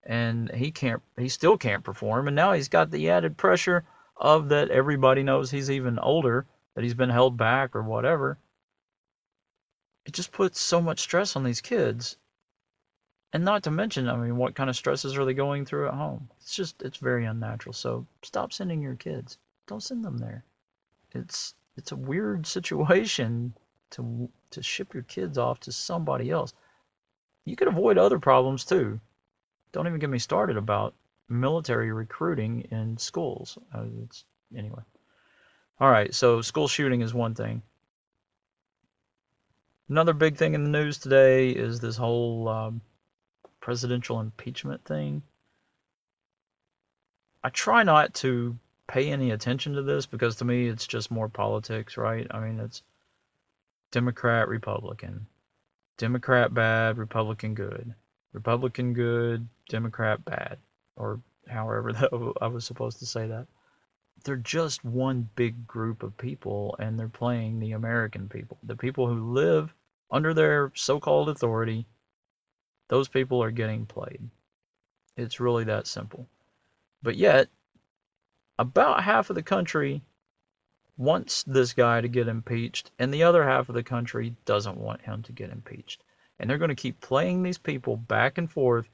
and 0.05 0.51
he 0.53 0.71
can't 0.71 1.03
he 1.17 1.29
still 1.29 1.57
can't 1.57 1.85
perform 1.85 2.27
and 2.27 2.37
now 2.37 2.53
he's 2.53 2.69
got 2.69 2.91
the 2.91 3.11
added 3.11 3.37
pressure 3.37 3.85
of 4.17 4.49
that 4.49 4.71
everybody 4.71 5.23
knows 5.23 5.51
he's 5.51 5.71
even 5.71 5.99
older, 5.99 6.47
that 6.75 6.85
he's 6.85 6.95
been 6.95 7.11
held 7.11 7.37
back 7.37 7.75
or 7.75 7.83
whatever 7.83 8.39
it 10.05 10.13
just 10.13 10.33
puts 10.33 10.61
so 10.61 10.81
much 10.81 11.01
stress 11.01 11.37
on 11.37 11.45
these 11.45 11.61
kids. 11.61 12.17
And 13.33 13.45
not 13.45 13.63
to 13.63 13.71
mention, 13.71 14.09
I 14.09 14.17
mean, 14.17 14.37
what 14.37 14.55
kind 14.55 14.69
of 14.69 14.77
stresses 14.77 15.17
are 15.17 15.25
they 15.25 15.35
going 15.35 15.65
through 15.65 15.89
at 15.89 15.95
home? 15.95 16.29
It's 16.41 16.55
just, 16.55 16.83
it's 16.83 16.99
very 16.99 17.25
unnatural. 17.25 17.73
So 17.73 18.07
stop 18.23 18.53
sending 18.53 18.83
your 18.83 18.97
kids. 18.97 19.39
Don't 19.73 19.83
send 19.83 20.05
them 20.05 20.19
there. 20.19 20.45
It's, 21.13 21.55
it's 21.79 21.93
a 21.93 21.97
weird 21.97 22.47
situation 22.57 23.55
to, 23.93 24.29
to 24.51 24.63
ship 24.63 24.93
your 24.93 25.05
kids 25.05 25.39
off 25.39 25.61
to 25.61 25.73
somebody 25.73 26.31
else. 26.31 26.53
You 27.47 27.57
could 27.57 27.69
avoid 27.69 27.97
other 27.97 28.19
problems 28.19 28.67
too. 28.67 29.01
Don't 29.73 29.87
even 29.87 29.99
get 29.99 30.11
me 30.11 30.19
started 30.19 30.59
about 30.59 30.95
military 31.31 31.91
recruiting 31.91 32.69
in 32.71 32.99
schools. 32.99 33.57
Uh, 33.75 33.87
it's, 34.03 34.27
anyway. 34.55 34.83
All 35.81 35.91
right, 35.91 36.15
so 36.15 36.43
school 36.43 36.69
shooting 36.69 37.01
is 37.01 37.15
one 37.15 37.35
thing. 37.35 37.63
Another 39.89 40.13
big 40.13 40.37
thing 40.37 40.53
in 40.53 40.65
the 40.65 40.79
news 40.79 40.99
today 40.99 41.49
is 41.49 41.81
this 41.81 41.97
whole 41.97 42.47
um, 42.47 42.83
presidential 43.61 44.21
impeachment 44.21 44.85
thing. 44.85 45.23
I 47.43 47.49
try 47.49 47.85
not 47.85 48.13
to 48.17 48.59
pay 48.89 49.11
any 49.11 49.31
attention 49.31 49.75
to 49.75 49.83
this 49.83 50.07
because 50.07 50.37
to 50.37 50.45
me 50.45 50.67
it's 50.69 50.87
just 50.87 51.11
more 51.11 51.29
politics, 51.29 51.97
right? 51.97 52.27
I 52.31 52.41
mean, 52.41 52.61
it's 52.61 52.83
Democrat, 53.91 54.49
Republican. 54.49 55.27
Democrat 55.99 56.53
bad, 56.55 56.99
Republican 56.99 57.55
good. 57.55 57.95
Republican 58.33 58.93
good, 58.95 59.47
Democrat 59.69 60.25
bad. 60.25 60.59
Or 60.97 61.21
however 61.49 61.93
that 61.93 62.35
I 62.41 62.47
was 62.47 62.65
supposed 62.65 62.99
to 63.01 63.07
say 63.07 63.27
that. 63.27 63.47
They're 64.25 64.37
just 64.37 64.85
one 64.85 65.29
big 65.35 65.67
group 65.67 66.03
of 66.03 66.17
people 66.17 66.77
and 66.79 66.99
they're 66.99 67.09
playing 67.09 67.59
the 67.59 67.73
American 67.73 68.29
people. 68.29 68.59
The 68.63 68.77
people 68.77 69.07
who 69.07 69.33
live 69.33 69.75
under 70.11 70.33
their 70.33 70.71
so-called 70.75 71.29
authority, 71.29 71.87
those 72.89 73.09
people 73.09 73.43
are 73.43 73.51
getting 73.51 73.87
played. 73.87 74.21
It's 75.17 75.41
really 75.41 75.65
that 75.65 75.87
simple. 75.87 76.29
But 77.03 77.17
yet, 77.17 77.49
about 78.59 79.03
half 79.03 79.31
of 79.31 79.37
the 79.37 79.43
country 79.43 80.03
wants 80.97 81.43
this 81.45 81.73
guy 81.73 82.01
to 82.01 82.09
get 82.09 82.29
impeached, 82.29 82.91
and 82.99 83.13
the 83.13 83.23
other 83.23 83.45
half 83.45 83.69
of 83.69 83.75
the 83.75 83.83
country 83.83 84.35
doesn't 84.45 84.77
want 84.77 85.03
him 85.03 85.23
to 85.23 85.33
get 85.33 85.51
impeached. 85.51 86.03
And 86.39 86.49
they're 86.49 86.59
going 86.59 86.69
to 86.69 86.75
keep 86.75 87.01
playing 87.01 87.43
these 87.43 87.59
people 87.59 87.97
back 87.97 88.39
and 88.39 88.51
forth, 88.51 88.89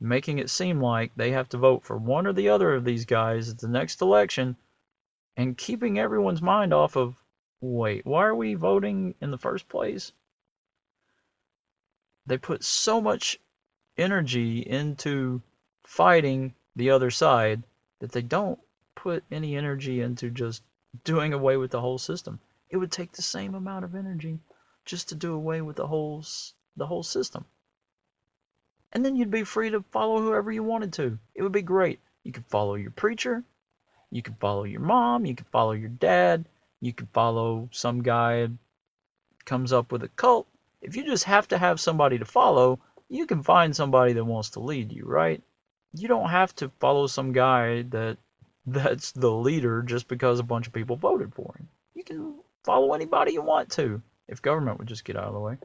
making 0.00 0.38
it 0.38 0.50
seem 0.50 0.80
like 0.80 1.12
they 1.14 1.30
have 1.32 1.48
to 1.50 1.58
vote 1.58 1.84
for 1.84 1.96
one 1.96 2.26
or 2.26 2.32
the 2.32 2.48
other 2.48 2.74
of 2.74 2.84
these 2.84 3.04
guys 3.04 3.48
at 3.48 3.58
the 3.58 3.68
next 3.68 4.00
election, 4.00 4.56
and 5.36 5.58
keeping 5.58 5.98
everyone's 5.98 6.42
mind 6.42 6.72
off 6.72 6.96
of 6.96 7.16
wait, 7.60 8.04
why 8.04 8.24
are 8.24 8.34
we 8.34 8.54
voting 8.54 9.14
in 9.20 9.30
the 9.30 9.38
first 9.38 9.68
place? 9.68 10.12
they 12.26 12.38
put 12.38 12.62
so 12.62 13.00
much 13.00 13.38
energy 13.96 14.60
into 14.60 15.42
fighting 15.82 16.54
the 16.76 16.90
other 16.90 17.10
side 17.10 17.62
that 17.98 18.12
they 18.12 18.22
don't 18.22 18.58
put 18.94 19.24
any 19.30 19.56
energy 19.56 20.00
into 20.00 20.30
just 20.30 20.62
doing 21.04 21.32
away 21.32 21.56
with 21.56 21.70
the 21.70 21.80
whole 21.80 21.98
system. 21.98 22.40
It 22.70 22.76
would 22.76 22.92
take 22.92 23.12
the 23.12 23.22
same 23.22 23.54
amount 23.54 23.84
of 23.84 23.94
energy 23.94 24.38
just 24.84 25.08
to 25.08 25.14
do 25.14 25.34
away 25.34 25.60
with 25.60 25.76
the 25.76 25.86
whole 25.86 26.24
the 26.76 26.86
whole 26.86 27.02
system. 27.02 27.44
And 28.92 29.04
then 29.04 29.16
you'd 29.16 29.30
be 29.30 29.44
free 29.44 29.70
to 29.70 29.84
follow 29.90 30.20
whoever 30.20 30.52
you 30.52 30.62
wanted 30.62 30.92
to. 30.94 31.18
It 31.34 31.42
would 31.42 31.52
be 31.52 31.62
great. 31.62 32.00
You 32.24 32.32
could 32.32 32.46
follow 32.46 32.74
your 32.74 32.90
preacher, 32.90 33.44
you 34.10 34.22
could 34.22 34.36
follow 34.38 34.64
your 34.64 34.80
mom, 34.80 35.26
you 35.26 35.34
could 35.34 35.48
follow 35.48 35.72
your 35.72 35.88
dad, 35.88 36.46
you 36.80 36.92
could 36.92 37.08
follow 37.12 37.68
some 37.72 38.02
guy 38.02 38.48
comes 39.44 39.72
up 39.72 39.90
with 39.90 40.02
a 40.02 40.08
cult 40.08 40.46
if 40.82 40.96
you 40.96 41.04
just 41.04 41.24
have 41.24 41.46
to 41.48 41.58
have 41.58 41.80
somebody 41.80 42.18
to 42.18 42.24
follow, 42.24 42.80
you 43.08 43.24
can 43.24 43.42
find 43.42 43.74
somebody 43.74 44.12
that 44.12 44.24
wants 44.24 44.50
to 44.50 44.60
lead 44.60 44.92
you, 44.92 45.04
right? 45.06 45.40
You 45.94 46.08
don't 46.08 46.30
have 46.30 46.54
to 46.56 46.70
follow 46.80 47.06
some 47.06 47.32
guy 47.32 47.82
that 47.82 48.18
that's 48.66 49.12
the 49.12 49.30
leader 49.30 49.82
just 49.82 50.08
because 50.08 50.38
a 50.38 50.44
bunch 50.44 50.66
of 50.66 50.72
people 50.72 50.96
voted 50.96 51.34
for 51.34 51.54
him. 51.58 51.68
You 51.94 52.04
can 52.04 52.34
follow 52.64 52.94
anybody 52.94 53.32
you 53.32 53.42
want 53.42 53.70
to 53.72 54.02
if 54.28 54.42
government 54.42 54.78
would 54.78 54.88
just 54.88 55.04
get 55.04 55.16
out 55.16 55.24
of 55.24 55.34
the 55.34 55.40
way. 55.40 55.56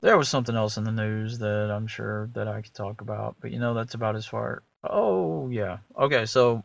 There 0.00 0.16
was 0.16 0.28
something 0.28 0.54
else 0.54 0.76
in 0.76 0.84
the 0.84 0.92
news 0.92 1.38
that 1.38 1.70
I'm 1.70 1.88
sure 1.88 2.30
that 2.34 2.46
I 2.46 2.62
could 2.62 2.74
talk 2.74 3.00
about, 3.00 3.36
but 3.40 3.50
you 3.50 3.58
know 3.58 3.74
that's 3.74 3.94
about 3.94 4.14
as 4.16 4.26
far. 4.26 4.62
Oh 4.84 5.48
yeah. 5.48 5.78
Okay, 5.98 6.24
so 6.26 6.62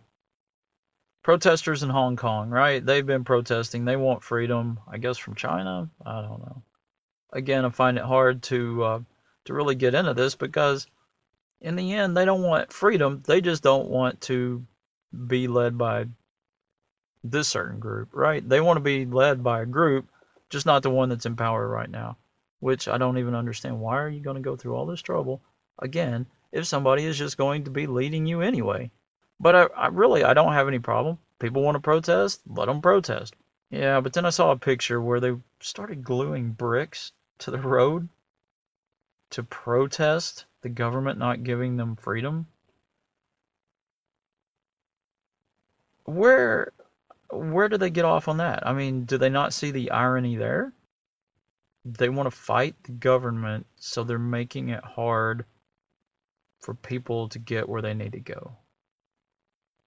protesters 1.24 1.82
in 1.82 1.90
Hong 1.90 2.16
Kong, 2.16 2.50
right? 2.50 2.86
They've 2.86 3.06
been 3.06 3.24
protesting. 3.24 3.86
They 3.86 3.96
want 3.96 4.24
freedom, 4.24 4.80
I 4.88 5.00
guess 5.00 5.18
from 5.18 5.34
China. 5.34 5.90
I 6.06 6.22
don't 6.22 6.42
know 6.42 6.62
again, 7.34 7.66
I 7.66 7.70
find 7.70 7.98
it 7.98 8.04
hard 8.04 8.44
to 8.44 8.84
uh, 8.84 9.00
to 9.46 9.54
really 9.54 9.76
get 9.76 9.96
into 9.96 10.14
this 10.14 10.36
because 10.36 10.88
in 11.60 11.76
the 11.76 11.94
end, 11.94 12.16
they 12.16 12.26
don't 12.26 12.44
want 12.44 12.72
freedom. 12.72 13.24
They 13.26 13.42
just 13.42 13.64
don't 13.64 13.90
want 13.90 14.22
to 14.22 14.66
be 15.28 15.48
led 15.48 15.78
by 15.78 16.06
this 17.24 17.48
certain 17.48 17.80
group, 17.80 18.10
right? 18.12 18.48
They 18.48 18.62
want 18.62 18.78
to 18.78 18.82
be 18.82 19.06
led 19.06 19.44
by 19.44 19.62
a 19.62 19.66
group, 19.66 20.10
just 20.50 20.66
not 20.66 20.84
the 20.84 20.90
one 20.90 21.10
that's 21.10 21.26
in 21.26 21.36
power 21.36 21.68
right 21.68 21.90
now. 21.90 22.18
Which 22.60 22.88
I 22.88 22.98
don't 22.98 23.18
even 23.18 23.36
understand. 23.36 23.80
Why 23.80 23.98
are 24.00 24.10
you 24.10 24.22
going 24.22 24.36
to 24.36 24.42
go 24.42 24.56
through 24.56 24.76
all 24.76 24.86
this 24.86 25.02
trouble 25.02 25.42
again 25.80 26.26
if 26.52 26.66
somebody 26.66 27.06
is 27.06 27.18
just 27.18 27.38
going 27.38 27.66
to 27.66 27.72
be 27.72 27.88
leading 27.88 28.26
you 28.26 28.42
anyway? 28.42 28.90
But 29.40 29.56
I, 29.56 29.64
I 29.76 29.88
really 29.88 30.24
I 30.24 30.34
don't 30.34 30.54
have 30.54 30.68
any 30.68 30.80
problem. 30.80 31.18
People 31.40 31.62
want 31.62 31.76
to 31.76 31.82
protest, 31.82 32.42
let 32.48 32.68
them 32.68 32.82
protest. 32.82 33.36
Yeah, 33.70 34.00
but 34.00 34.14
then 34.14 34.26
I 34.26 34.30
saw 34.30 34.52
a 34.52 34.58
picture 34.58 35.02
where 35.02 35.20
they 35.20 35.36
started 35.60 36.04
gluing 36.04 36.52
bricks 36.52 37.12
to 37.40 37.52
the 37.52 37.60
road 37.60 38.08
to 39.32 39.44
protest 39.44 40.46
the 40.62 40.70
government 40.70 41.20
not 41.20 41.44
giving 41.44 41.76
them 41.76 41.96
freedom? 41.96 42.48
Where 46.06 46.74
where 47.30 47.70
do 47.70 47.78
they 47.78 47.90
get 47.90 48.06
off 48.06 48.28
on 48.28 48.38
that? 48.38 48.66
I 48.66 48.74
mean, 48.74 49.06
do 49.06 49.18
they 49.18 49.30
not 49.30 49.54
see 49.54 49.72
the 49.72 49.92
irony 49.92 50.36
there? 50.36 50.74
They 51.86 52.10
want 52.10 52.28
to 52.28 52.32
fight 52.32 52.76
the 52.84 52.92
government, 52.92 53.66
so 53.78 54.04
they're 54.04 54.20
making 54.20 54.70
it 54.70 54.84
hard 54.84 55.46
for 56.60 56.74
people 56.74 57.28
to 57.30 57.40
get 57.40 57.68
where 57.68 57.82
they 57.82 57.94
need 57.94 58.14
to 58.14 58.20
go. 58.20 58.56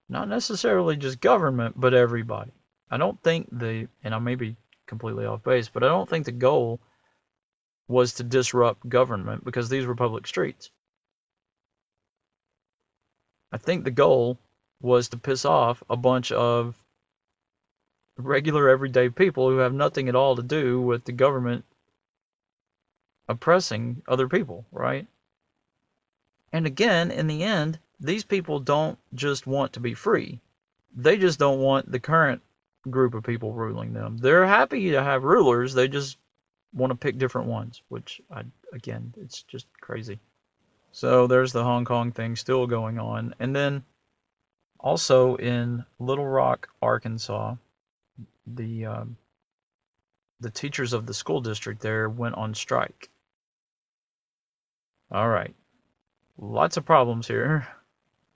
Not 0.09 0.29
necessarily 0.29 0.97
just 0.97 1.21
government, 1.21 1.81
but 1.81 1.95
everybody. 1.95 2.53
I 2.91 2.97
don't 2.97 3.21
think 3.23 3.49
the, 3.51 3.89
and 4.05 4.15
I 4.15 4.19
may 4.19 4.35
be 4.35 4.57
completely 4.87 5.25
off 5.25 5.43
base, 5.43 5.69
but 5.69 5.83
I 5.83 5.89
don't 5.89 6.09
think 6.09 6.27
the 6.27 6.33
goal 6.33 6.81
was 7.89 8.13
to 8.15 8.25
disrupt 8.25 8.89
government 8.89 9.45
because 9.45 9.69
these 9.69 9.87
were 9.87 9.95
public 9.95 10.27
streets. 10.27 10.71
I 13.53 13.59
think 13.59 13.85
the 13.85 13.91
goal 13.91 14.39
was 14.87 15.09
to 15.09 15.19
piss 15.19 15.45
off 15.45 15.83
a 15.91 15.97
bunch 15.97 16.33
of 16.33 16.75
regular 18.17 18.69
everyday 18.69 19.11
people 19.11 19.51
who 19.51 19.59
have 19.59 19.75
nothing 19.75 20.09
at 20.09 20.15
all 20.15 20.37
to 20.37 20.43
do 20.43 20.81
with 20.81 21.05
the 21.05 21.13
government 21.13 21.65
oppressing 23.29 24.03
other 24.09 24.29
people, 24.29 24.65
right? 24.73 25.07
And 26.53 26.67
again, 26.67 27.11
in 27.11 27.27
the 27.27 27.43
end, 27.43 27.79
these 28.01 28.25
people 28.25 28.61
don't 28.61 28.99
just 29.13 29.47
want 29.47 29.73
to 29.75 29.81
be 29.81 29.95
free. 29.95 30.41
They 30.95 31.19
just 31.19 31.39
don't 31.39 31.61
want 31.61 31.91
the 31.91 32.01
current 32.01 32.41
group 32.89 33.15
of 33.15 33.25
people 33.25 33.53
ruling 33.53 33.93
them. 33.93 34.17
They're 34.17 34.47
happy 34.47 34.91
to 34.93 35.03
have 35.03 35.25
rulers, 35.25 35.75
they 35.75 35.89
just 35.89 36.17
want 36.73 36.91
to 36.91 36.97
pick 36.97 37.19
different 37.19 37.49
ones, 37.49 37.83
which 37.89 38.21
I 38.31 38.45
again, 38.73 39.13
it's 39.21 39.43
just 39.43 39.67
crazy. 39.81 40.19
So 40.93 41.27
there's 41.27 41.53
the 41.53 41.65
Hong 41.65 41.85
Kong 41.85 42.13
thing 42.13 42.37
still 42.37 42.67
going 42.67 42.99
on. 42.99 43.35
And 43.39 43.55
then 43.55 43.85
also 44.81 45.37
in 45.37 45.85
Little 45.99 46.27
Rock, 46.27 46.69
Arkansas, 46.83 47.57
the 48.47 48.87
um, 48.87 49.17
the 50.41 50.51
teachers 50.51 50.93
of 50.93 51.07
the 51.07 51.15
school 51.15 51.41
district 51.41 51.81
there 51.81 52.09
went 52.09 52.35
on 52.35 52.55
strike. 52.55 53.11
All 55.11 55.29
right. 55.29 55.55
Lots 56.39 56.77
of 56.77 56.85
problems 56.85 57.27
here. 57.27 57.67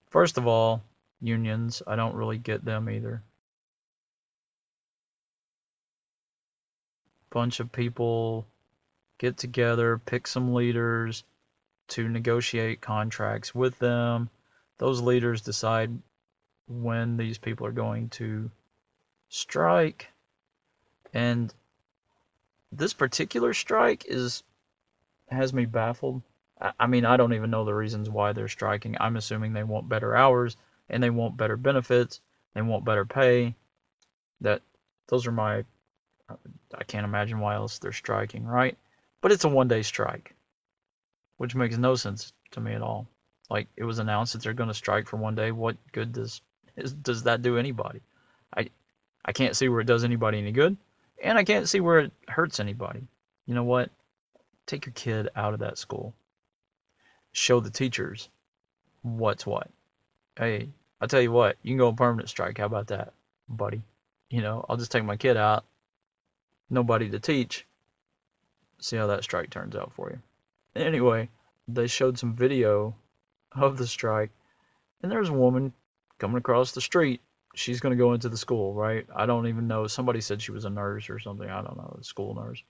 First 0.09 0.39
of 0.39 0.47
all, 0.47 0.83
unions. 1.21 1.83
I 1.87 1.97
don't 1.97 2.15
really 2.15 2.39
get 2.39 2.65
them 2.65 2.89
either. 2.89 3.23
Bunch 7.31 7.61
of 7.61 7.71
people 7.71 8.47
get 9.19 9.37
together, 9.37 9.99
pick 9.99 10.27
some 10.27 10.55
leaders 10.55 11.23
to 11.89 12.09
negotiate 12.09 12.81
contracts 12.81 13.55
with 13.55 13.79
them. 13.79 14.31
Those 14.79 15.01
leaders 15.01 15.43
decide 15.43 15.91
when 16.71 17.17
these 17.17 17.37
people 17.37 17.67
are 17.67 17.73
going 17.73 18.09
to 18.11 18.51
strike. 19.29 20.09
And 21.13 21.53
this 22.71 22.95
particular 22.95 23.53
strike 23.53 24.05
is 24.07 24.45
has 25.29 25.53
me 25.53 25.67
baffled. 25.67 26.23
I 26.79 26.87
mean, 26.87 27.05
I 27.05 27.17
don't 27.17 27.33
even 27.33 27.51
know 27.51 27.65
the 27.65 27.75
reasons 27.75 28.11
why 28.11 28.33
they're 28.33 28.49
striking. 28.49 28.97
I'm 29.01 29.17
assuming 29.17 29.53
they 29.53 29.63
want 29.65 29.89
better 29.89 30.15
hours 30.15 30.57
and 30.91 31.03
they 31.03 31.11
want 31.11 31.37
better 31.37 31.57
benefits. 31.57 32.21
They 32.55 32.63
want 32.63 32.85
better 32.85 33.05
pay. 33.05 33.55
That 34.41 34.63
those 35.09 35.27
are 35.27 35.33
my. 35.33 35.65
I 36.29 36.85
can't 36.85 37.05
imagine 37.05 37.41
why 37.41 37.57
else 37.57 37.79
they're 37.79 37.93
striking, 37.93 38.45
right? 38.45 38.77
But 39.21 39.33
it's 39.33 39.45
a 39.45 39.49
one-day 39.49 39.83
strike, 39.83 40.35
which 41.39 41.57
makes 41.57 41.77
no 41.77 41.97
sense 41.97 42.33
to 42.53 42.61
me 42.61 42.75
at 42.75 42.83
all. 42.83 43.09
Like 43.49 43.67
it 43.77 43.85
was 43.85 43.99
announced 43.99 44.35
that 44.35 44.43
they're 44.43 44.53
going 44.53 44.69
to 44.69 44.75
strike 44.75 45.09
for 45.09 45.17
one 45.17 45.35
day. 45.35 45.51
What 45.51 45.77
good 45.93 46.13
does 46.13 46.41
does 47.03 47.23
that 47.25 47.43
do 47.43 47.59
anybody? 47.59 48.01
I 48.57 48.69
I 49.25 49.33
can't 49.33 49.57
see 49.57 49.69
where 49.69 49.81
it 49.81 49.87
does 49.87 50.05
anybody 50.05 50.39
any 50.39 50.53
good, 50.53 50.77
and 51.23 51.39
I 51.39 51.45
can't 51.45 51.69
see 51.69 51.81
where 51.81 52.01
it 52.01 52.13
hurts 52.29 52.61
anybody. 52.61 53.07
You 53.47 53.55
know 53.55 53.65
what? 53.65 53.91
Take 54.67 54.87
your 54.87 54.93
kid 54.93 55.29
out 55.35 55.55
of 55.55 55.61
that 55.61 55.79
school 55.79 56.15
show 57.33 57.61
the 57.61 57.71
teachers 57.71 58.29
what's 59.03 59.47
what. 59.47 59.69
Hey, 60.37 60.69
I'll 61.01 61.09
tell 61.09 61.21
you 61.21 61.33
what, 61.33 61.57
you 61.63 61.71
can 61.71 61.79
go 61.79 61.89
on 61.89 61.97
permanent 61.97 62.29
strike. 62.29 62.59
How 62.59 62.67
about 62.67 62.89
that, 62.89 63.13
buddy? 63.49 63.83
You 64.29 64.43
know, 64.43 64.65
I'll 64.69 64.77
just 64.77 64.93
take 64.93 65.05
my 65.05 65.17
kid 65.17 65.37
out, 65.37 65.65
nobody 66.69 67.09
to 67.11 67.19
teach. 67.19 67.67
See 68.79 68.97
how 68.97 69.07
that 69.09 69.25
strike 69.25 69.51
turns 69.51 69.77
out 69.77 69.93
for 69.93 70.11
you. 70.11 70.19
Anyway, 70.81 71.29
they 71.69 71.87
showed 71.87 72.19
some 72.19 72.35
video 72.35 72.95
of 73.53 73.77
the 73.77 73.87
strike, 73.87 74.31
and 75.03 75.11
there's 75.11 75.29
a 75.29 75.35
woman 75.35 75.73
coming 76.21 76.37
across 76.37 76.73
the 76.73 76.81
street. 76.81 77.21
She's 77.55 77.81
going 77.81 77.91
to 77.97 78.03
go 78.03 78.13
into 78.13 78.29
the 78.29 78.37
school, 78.37 78.75
right? 78.75 79.05
I 79.15 79.27
don't 79.27 79.49
even 79.49 79.67
know. 79.67 79.89
Somebody 79.89 80.21
said 80.21 80.41
she 80.41 80.53
was 80.53 80.65
a 80.65 80.71
nurse 80.71 81.11
or 81.11 81.19
something. 81.19 81.49
I 81.49 81.63
don't 81.63 81.77
know, 81.77 81.97
a 82.01 82.05
school 82.05 82.35
nurse. 82.35 82.63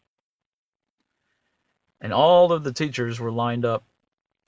And 2.00 2.14
all 2.14 2.50
of 2.50 2.64
the 2.64 2.72
teachers 2.72 3.20
were 3.20 3.30
lined 3.30 3.66
up 3.66 3.84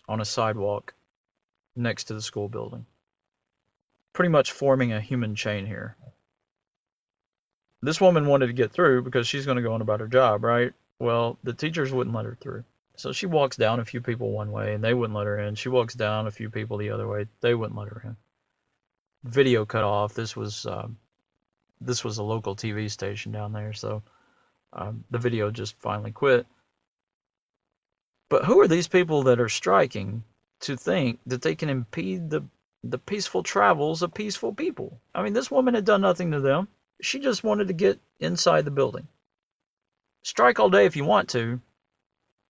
on 0.09 0.23
a 0.23 0.25
sidewalk 0.25 0.95
next 1.77 2.05
to 2.05 2.15
the 2.15 2.23
school 2.23 2.49
building, 2.49 2.87
pretty 4.15 4.31
much 4.31 4.53
forming 4.53 4.93
a 4.93 5.01
human 5.01 5.35
chain 5.35 5.67
here. 5.67 5.97
This 7.83 8.01
woman 8.01 8.27
wanted 8.27 8.47
to 8.47 8.53
get 8.53 8.73
through 8.73 9.03
because 9.03 9.29
she's 9.29 9.45
going 9.45 9.57
to 9.57 9.63
go 9.63 9.75
on 9.75 9.83
about 9.83 10.01
her 10.01 10.09
job, 10.09 10.45
right? 10.45 10.73
Well, 10.99 11.37
the 11.43 11.53
teachers 11.53 11.93
wouldn't 11.93 12.15
let 12.15 12.25
her 12.25 12.39
through. 12.41 12.65
So 12.97 13.13
she 13.13 13.27
walks 13.27 13.57
down 13.57 13.81
a 13.81 13.85
few 13.85 14.01
people 14.01 14.31
one 14.31 14.53
way 14.53 14.75
and 14.75 14.85
they 14.85 14.95
wouldn't 14.95 15.17
let 15.17 15.27
her 15.27 15.39
in. 15.39 15.57
She 15.57 15.69
walks 15.69 15.95
down 15.95 16.27
a 16.27 16.31
few 16.31 16.49
people 16.49 16.77
the 16.79 16.91
other 16.91 17.09
way. 17.09 17.27
They 17.41 17.55
wouldn't 17.55 17.79
let 17.79 17.89
her 17.89 18.03
in. 18.05 18.17
Video 19.25 19.65
cut 19.65 19.85
off. 19.85 20.15
This 20.15 20.35
was 20.37 20.67
um, 20.67 20.97
this 21.81 22.05
was 22.05 22.19
a 22.19 22.23
local 22.23 22.57
TV 22.57 22.91
station 22.91 23.33
down 23.33 23.53
there, 23.53 23.73
so 23.73 24.03
um, 24.73 25.05
the 25.11 25.19
video 25.19 25.51
just 25.51 25.77
finally 25.81 26.13
quit. 26.13 26.47
But 28.29 28.45
who 28.45 28.61
are 28.61 28.69
these 28.69 28.89
people 28.89 29.23
that 29.25 29.41
are 29.41 29.49
striking 29.49 30.25
to 30.61 30.77
think 30.77 31.21
that 31.27 31.43
they 31.43 31.55
can 31.55 31.69
impede 31.69 32.31
the 32.31 32.43
the 32.83 32.99
peaceful 32.99 33.43
travels 33.43 34.03
of 34.03 34.15
peaceful 34.15 34.55
people? 34.55 35.01
I 35.15 35.23
mean, 35.23 35.35
this 35.35 35.51
woman 35.51 35.75
had 35.75 35.85
done 35.85 36.01
nothing 36.01 36.31
to 36.33 36.41
them. 36.41 36.69
She 37.01 37.21
just 37.21 37.45
wanted 37.45 37.69
to 37.69 37.75
get 37.75 38.01
inside 38.21 38.65
the 38.65 38.71
building. 38.71 39.07
Strike 40.23 40.59
all 40.59 40.71
day 40.71 40.87
if 40.87 40.97
you 40.97 41.05
want 41.05 41.29
to, 41.31 41.61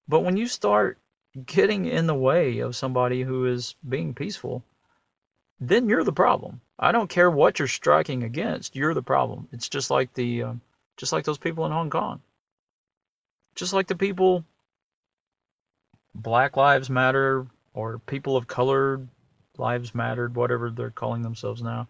but 0.08 0.20
when 0.20 0.36
you 0.36 0.46
start 0.46 0.98
getting 1.46 1.86
in 1.86 2.06
the 2.06 2.14
way 2.14 2.58
of 2.58 2.76
somebody 2.76 3.22
who 3.22 3.46
is 3.46 3.74
being 3.88 4.14
peaceful, 4.14 4.62
then 5.68 5.88
you're 5.88 6.02
the 6.02 6.12
problem. 6.12 6.60
I 6.78 6.90
don't 6.90 7.08
care 7.08 7.30
what 7.30 7.58
you're 7.58 7.68
striking 7.68 8.24
against, 8.24 8.74
you're 8.74 8.94
the 8.94 9.02
problem. 9.02 9.48
It's 9.52 9.68
just 9.68 9.90
like 9.90 10.12
the 10.14 10.42
um, 10.42 10.60
just 10.96 11.12
like 11.12 11.24
those 11.24 11.38
people 11.38 11.64
in 11.64 11.72
Hong 11.72 11.88
Kong. 11.88 12.20
Just 13.54 13.72
like 13.72 13.86
the 13.86 13.94
people 13.94 14.44
Black 16.14 16.56
Lives 16.56 16.90
Matter 16.90 17.46
or 17.74 18.00
people 18.00 18.36
of 18.36 18.48
color 18.48 19.06
lives 19.56 19.94
mattered, 19.94 20.34
whatever 20.34 20.70
they're 20.70 20.90
calling 20.90 21.22
themselves 21.22 21.62
now, 21.62 21.86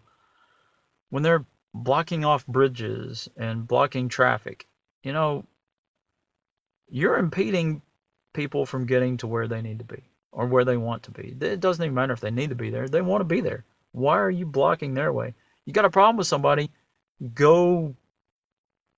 when 1.09 1.23
they're 1.23 1.45
blocking 1.73 2.23
off 2.23 2.45
bridges 2.45 3.27
and 3.37 3.67
blocking 3.67 4.07
traffic, 4.07 4.67
you 5.01 5.13
know, 5.13 5.45
you're 6.89 7.17
impeding 7.17 7.81
people 8.33 8.65
from 8.65 8.85
getting 8.85 9.17
to 9.17 9.27
where 9.27 9.47
they 9.47 9.61
need 9.61 9.79
to 9.79 9.85
be 9.85 10.03
or 10.33 10.47
where 10.47 10.65
they 10.65 10.77
want 10.77 11.03
to 11.03 11.11
be. 11.11 11.35
It 11.39 11.59
doesn't 11.59 11.83
even 11.83 11.95
matter 11.95 12.13
if 12.13 12.19
they 12.19 12.31
need 12.31 12.49
to 12.49 12.55
be 12.55 12.69
there. 12.69 12.89
They 12.89 13.01
want 13.01 13.21
to 13.21 13.25
be 13.25 13.41
there. 13.41 13.63
Why 13.91 14.17
are 14.17 14.31
you 14.31 14.45
blocking 14.45 14.93
their 14.93 15.13
way? 15.13 15.33
You 15.65 15.73
got 15.73 15.85
a 15.85 15.89
problem 15.89 16.17
with 16.17 16.27
somebody, 16.27 16.69
go 17.33 17.95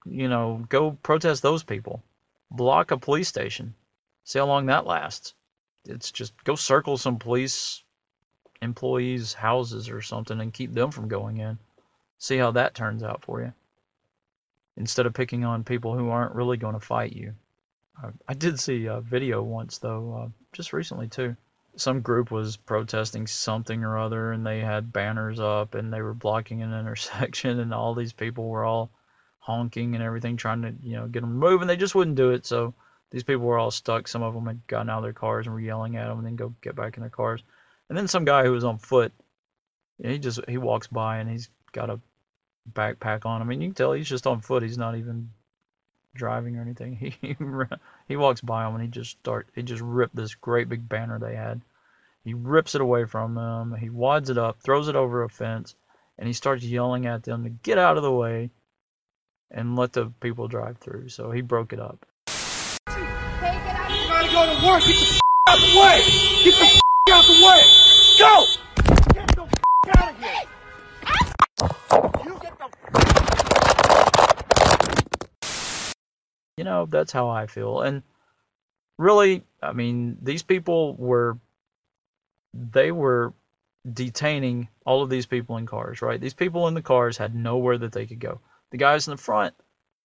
you 0.06 0.30
know, 0.30 0.64
go 0.70 0.92
protest 1.04 1.42
those 1.42 1.64
people. 1.64 2.04
Block 2.52 2.92
a 2.92 2.98
police 2.98 3.28
station. 3.28 3.74
See 4.24 4.40
how 4.40 4.46
long 4.46 4.68
that 4.68 4.86
lasts. 4.86 5.34
It's 5.86 6.12
just 6.12 6.34
go 6.44 6.56
circle 6.56 6.98
some 6.98 7.18
police 7.18 7.84
employees' 8.62 9.34
houses 9.34 9.90
or 9.90 10.02
something 10.02 10.40
and 10.40 10.54
keep 10.54 10.74
them 10.74 10.92
from 10.92 11.08
going 11.08 11.38
in. 11.38 11.58
See 12.18 12.38
how 12.38 12.52
that 12.52 12.76
turns 12.76 13.04
out 13.04 13.24
for 13.24 13.42
you. 13.42 13.54
Instead 14.78 15.06
of 15.06 15.14
picking 15.14 15.44
on 15.44 15.64
people 15.64 15.96
who 15.96 16.10
aren't 16.10 16.36
really 16.36 16.58
going 16.58 16.74
to 16.74 16.80
fight 16.80 17.14
you. 17.14 17.34
I, 18.02 18.10
I 18.28 18.34
did 18.34 18.60
see 18.60 18.86
a 18.86 19.02
video 19.02 19.42
once, 19.42 19.78
though, 19.78 20.24
uh, 20.24 20.30
just 20.52 20.74
recently, 20.74 21.08
too. 21.08 21.36
Some 21.78 22.02
group 22.02 22.32
was 22.32 22.58
protesting 22.58 23.28
something 23.28 23.84
or 23.84 23.98
other, 23.98 24.32
and 24.32 24.46
they 24.46 24.60
had 24.60 24.94
banners 24.94 25.40
up 25.40 25.76
and 25.76 25.92
they 25.92 26.02
were 26.02 26.14
blocking 26.14 26.62
an 26.62 26.74
intersection, 26.80 27.60
and 27.60 27.74
all 27.74 27.94
these 27.94 28.14
people 28.14 28.50
were 28.50 28.64
all 28.64 28.90
honking 29.40 29.94
and 29.94 30.04
everything, 30.04 30.38
trying 30.38 30.62
to, 30.64 30.74
you 30.82 30.96
know, 30.96 31.08
get 31.08 31.22
them 31.22 31.44
and 31.44 31.70
they 31.70 31.78
just 31.78 31.96
wouldn't 31.96 32.18
do 32.18 32.32
it. 32.32 32.46
So 32.46 32.74
these 33.12 33.24
people 33.24 33.46
were 33.46 33.60
all 33.60 33.72
stuck. 33.72 34.08
Some 34.08 34.24
of 34.24 34.34
them 34.34 34.48
had 34.48 34.66
gotten 34.68 34.90
out 34.90 34.98
of 34.98 35.04
their 35.04 35.14
cars 35.14 35.46
and 35.46 35.54
were 35.54 35.62
yelling 35.62 35.98
at 35.98 36.08
them, 36.08 36.18
and 36.18 36.28
then 36.28 36.36
go 36.36 36.54
get 36.62 36.76
back 36.76 36.98
in 36.98 37.02
their 37.02 37.10
cars. 37.10 37.44
And 37.90 37.98
then 37.98 38.08
some 38.08 38.26
guy 38.26 38.44
who 38.44 38.52
was 38.52 38.64
on 38.64 38.78
foot, 38.78 39.14
he 40.02 40.18
just 40.18 40.40
he 40.48 40.58
walks 40.58 40.88
by 40.88 41.20
and 41.20 41.30
he's 41.30 41.50
got 41.72 41.90
a 41.90 42.00
backpack 42.74 43.26
on 43.26 43.42
him, 43.42 43.50
and 43.52 43.62
you 43.62 43.70
can 43.70 43.76
tell 43.76 43.94
he's 43.94 44.10
just 44.10 44.28
on 44.28 44.42
foot. 44.42 44.64
He's 44.64 44.78
not 44.78 44.96
even 44.96 45.30
driving 46.16 46.58
or 46.58 46.62
anything. 46.62 46.96
He 46.96 47.16
he, 47.22 47.36
he 48.08 48.16
walks 48.16 48.42
by 48.42 48.64
them 48.64 48.74
and 48.74 48.84
he 48.84 48.90
just 48.90 49.12
start 49.12 49.48
he 49.54 49.62
just 49.62 49.82
ripped 49.82 50.16
this 50.16 50.34
great 50.34 50.70
big 50.70 50.90
banner 50.90 51.20
they 51.20 51.36
had. 51.36 51.62
He 52.24 52.34
rips 52.34 52.74
it 52.74 52.82
away 52.82 53.06
from 53.06 53.36
them. 53.36 53.76
He 53.80 53.92
wads 53.92 54.32
it 54.32 54.38
up, 54.40 54.60
throws 54.60 54.88
it 54.88 54.96
over 54.96 55.22
a 55.24 55.30
fence, 55.30 55.76
and 56.18 56.26
he 56.28 56.34
starts 56.34 56.64
yelling 56.64 57.06
at 57.06 57.24
them 57.24 57.44
to 57.44 57.50
get 57.50 57.78
out 57.78 57.98
of 57.98 58.04
the 58.04 58.12
way 58.12 58.50
and 59.52 59.76
let 59.76 59.94
the 59.94 60.12
people 60.22 60.48
drive 60.48 60.80
through. 60.80 61.10
So 61.10 61.30
he 61.30 61.42
broke 61.42 61.72
it 61.72 61.80
up. 61.80 62.06
You 62.28 62.34
gotta 64.08 64.32
go 64.32 64.60
to 64.60 64.66
work. 64.66 64.84
Get 64.84 64.98
the 64.98 65.20
out 65.48 65.60
the 65.60 65.80
way. 65.80 66.02
Get 66.44 66.56
the 66.56 66.82
out 67.12 67.26
the 67.26 67.46
way. 67.46 67.62
Go. 68.18 68.46
Get 69.14 69.28
the 69.36 69.42
out 69.98 70.10
of 70.10 70.18
here. 70.20 70.42
You 72.26 72.40
get 72.42 72.58
the 72.58 72.68
You 76.58 76.64
know, 76.64 76.86
that's 76.86 77.12
how 77.12 77.28
I 77.30 77.48
feel. 77.48 77.82
And 77.82 78.02
really, 78.98 79.44
I 79.62 79.74
mean, 79.74 80.18
these 80.22 80.44
people 80.44 80.96
were 80.96 81.38
they 82.54 82.92
were 82.92 83.34
detaining 83.94 84.70
all 84.86 85.04
of 85.04 85.10
these 85.10 85.26
people 85.26 85.58
in 85.58 85.66
cars, 85.66 86.02
right? 86.02 86.20
These 86.20 86.34
people 86.34 86.68
in 86.68 86.74
the 86.74 86.82
cars 86.82 87.18
had 87.18 87.36
nowhere 87.36 87.78
that 87.78 87.92
they 87.92 88.06
could 88.06 88.20
go. 88.20 88.40
The 88.72 88.78
guys 88.78 89.08
in 89.08 89.12
the 89.12 89.18
front, 89.22 89.54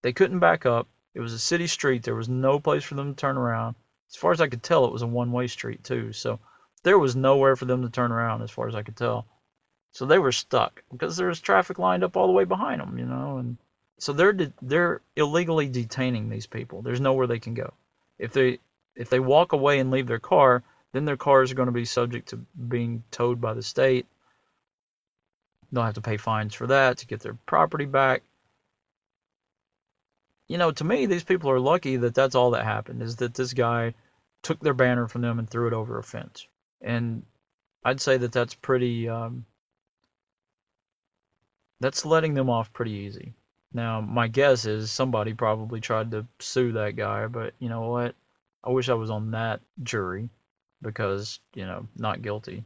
they 0.01 0.13
couldn't 0.13 0.39
back 0.39 0.65
up. 0.65 0.87
It 1.13 1.21
was 1.21 1.33
a 1.33 1.39
city 1.39 1.67
street. 1.67 2.03
There 2.03 2.15
was 2.15 2.29
no 2.29 2.59
place 2.59 2.83
for 2.83 2.95
them 2.95 3.13
to 3.13 3.19
turn 3.19 3.37
around. 3.37 3.75
As 4.09 4.15
far 4.17 4.31
as 4.31 4.41
I 4.41 4.47
could 4.47 4.63
tell, 4.63 4.85
it 4.85 4.91
was 4.91 5.01
a 5.01 5.07
one-way 5.07 5.47
street 5.47 5.83
too. 5.83 6.11
So 6.11 6.39
there 6.83 6.99
was 6.99 7.15
nowhere 7.15 7.55
for 7.55 7.65
them 7.65 7.81
to 7.81 7.89
turn 7.89 8.11
around, 8.11 8.41
as 8.41 8.51
far 8.51 8.67
as 8.67 8.75
I 8.75 8.83
could 8.83 8.97
tell. 8.97 9.25
So 9.93 10.05
they 10.05 10.19
were 10.19 10.31
stuck 10.31 10.83
because 10.91 11.17
there 11.17 11.27
was 11.27 11.39
traffic 11.39 11.79
lined 11.79 12.03
up 12.03 12.15
all 12.17 12.27
the 12.27 12.33
way 12.33 12.43
behind 12.43 12.81
them, 12.81 12.97
you 12.97 13.05
know, 13.05 13.37
and 13.37 13.57
so 14.01 14.13
they're 14.13 14.33
de- 14.33 14.53
they're 14.63 14.99
illegally 15.15 15.69
detaining 15.69 16.27
these 16.27 16.47
people. 16.47 16.81
There's 16.81 16.99
nowhere 16.99 17.27
they 17.27 17.37
can 17.37 17.53
go. 17.53 17.71
If 18.17 18.33
they 18.33 18.57
if 18.95 19.11
they 19.11 19.19
walk 19.19 19.53
away 19.53 19.79
and 19.79 19.91
leave 19.91 20.07
their 20.07 20.19
car, 20.19 20.63
then 20.91 21.05
their 21.05 21.17
cars 21.17 21.51
are 21.51 21.55
going 21.55 21.67
to 21.67 21.71
be 21.71 21.85
subject 21.85 22.29
to 22.29 22.37
being 22.37 23.03
towed 23.11 23.39
by 23.39 23.53
the 23.53 23.61
state. 23.61 24.07
They'll 25.71 25.83
have 25.83 25.93
to 25.93 26.01
pay 26.01 26.17
fines 26.17 26.55
for 26.55 26.65
that 26.65 26.97
to 26.97 27.05
get 27.05 27.19
their 27.19 27.35
property 27.45 27.85
back. 27.85 28.23
You 30.47 30.57
know, 30.57 30.71
to 30.71 30.83
me, 30.83 31.05
these 31.05 31.23
people 31.23 31.51
are 31.51 31.59
lucky 31.59 31.97
that 31.97 32.15
that's 32.15 32.35
all 32.35 32.51
that 32.51 32.65
happened 32.65 33.03
is 33.03 33.17
that 33.17 33.35
this 33.35 33.53
guy 33.53 33.93
took 34.41 34.59
their 34.61 34.73
banner 34.73 35.07
from 35.07 35.21
them 35.21 35.37
and 35.37 35.47
threw 35.47 35.67
it 35.67 35.73
over 35.73 35.99
a 35.99 36.03
fence. 36.03 36.47
And 36.81 37.23
I'd 37.83 38.01
say 38.01 38.17
that 38.17 38.31
that's 38.31 38.55
pretty, 38.55 39.07
um, 39.07 39.45
that's 41.79 42.03
letting 42.03 42.33
them 42.33 42.49
off 42.49 42.73
pretty 42.73 42.91
easy. 42.91 43.35
Now, 43.73 44.01
my 44.01 44.27
guess 44.27 44.65
is 44.65 44.91
somebody 44.91 45.33
probably 45.33 45.79
tried 45.79 46.11
to 46.11 46.25
sue 46.39 46.73
that 46.73 46.95
guy, 46.95 47.27
but 47.27 47.53
you 47.59 47.69
know 47.69 47.89
what? 47.89 48.15
I 48.63 48.69
wish 48.69 48.89
I 48.89 48.93
was 48.93 49.09
on 49.09 49.31
that 49.31 49.61
jury 49.81 50.29
because, 50.81 51.39
you 51.53 51.65
know, 51.65 51.87
not 51.95 52.21
guilty. 52.21 52.63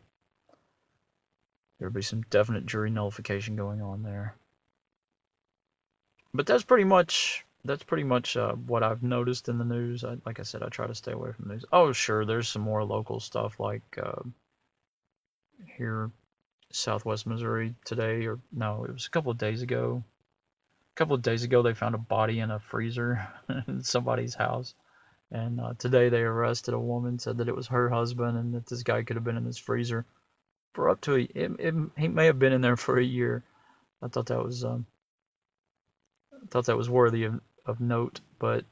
There'd 1.79 1.93
be 1.93 2.01
some 2.01 2.21
definite 2.23 2.65
jury 2.65 2.89
nullification 2.89 3.55
going 3.55 3.81
on 3.81 4.01
there. 4.01 4.35
But 6.33 6.47
that's 6.47 6.63
pretty 6.63 6.83
much 6.85 7.45
that's 7.65 7.83
pretty 7.83 8.03
much 8.03 8.37
uh, 8.37 8.53
what 8.53 8.83
I've 8.83 9.03
noticed 9.03 9.49
in 9.49 9.57
the 9.57 9.65
news. 9.65 10.03
I, 10.03 10.17
like 10.25 10.39
I 10.39 10.43
said, 10.43 10.63
I 10.63 10.69
try 10.69 10.87
to 10.87 10.95
stay 10.95 11.11
away 11.11 11.31
from 11.31 11.49
news. 11.49 11.65
Oh, 11.71 11.91
sure, 11.91 12.25
there's 12.25 12.47
some 12.47 12.61
more 12.61 12.83
local 12.83 13.19
stuff 13.19 13.59
like 13.59 13.97
uh, 14.01 14.21
here, 15.77 16.11
Southwest 16.71 17.25
Missouri 17.25 17.75
today, 17.83 18.25
or 18.25 18.39
no, 18.51 18.85
it 18.85 18.93
was 18.93 19.07
a 19.07 19.09
couple 19.09 19.31
of 19.31 19.37
days 19.37 19.61
ago. 19.61 20.03
Couple 20.95 21.15
of 21.15 21.21
days 21.21 21.43
ago, 21.43 21.61
they 21.61 21.73
found 21.73 21.95
a 21.95 21.99
body 21.99 22.39
in 22.39 22.51
a 22.51 22.59
freezer 22.59 23.27
in 23.67 23.83
somebody's 23.83 24.33
house. 24.33 24.73
And 25.31 25.59
uh, 25.59 25.73
today 25.77 26.09
they 26.09 26.21
arrested 26.21 26.73
a 26.73 26.79
woman, 26.79 27.19
said 27.19 27.37
that 27.37 27.49
it 27.49 27.55
was 27.55 27.67
her 27.67 27.89
husband, 27.89 28.37
and 28.37 28.53
that 28.53 28.67
this 28.67 28.83
guy 28.83 29.03
could 29.03 29.17
have 29.17 29.23
been 29.23 29.37
in 29.37 29.45
his 29.45 29.57
freezer 29.57 30.05
for 30.73 30.89
up 30.89 31.01
to 31.01 31.15
a, 31.15 31.21
it, 31.21 31.51
it, 31.59 31.73
he 31.97 32.07
may 32.07 32.25
have 32.27 32.37
been 32.37 32.53
in 32.53 32.61
there 32.61 32.77
for 32.77 32.97
a 32.97 33.03
year. 33.03 33.43
I 34.01 34.07
thought 34.07 34.27
that 34.27 34.43
was 34.43 34.63
um, 34.63 34.85
I 36.33 36.45
thought 36.49 36.65
that 36.65 36.77
was 36.77 36.89
worthy 36.89 37.23
of, 37.23 37.39
of 37.65 37.79
note, 37.79 38.19
but 38.39 38.65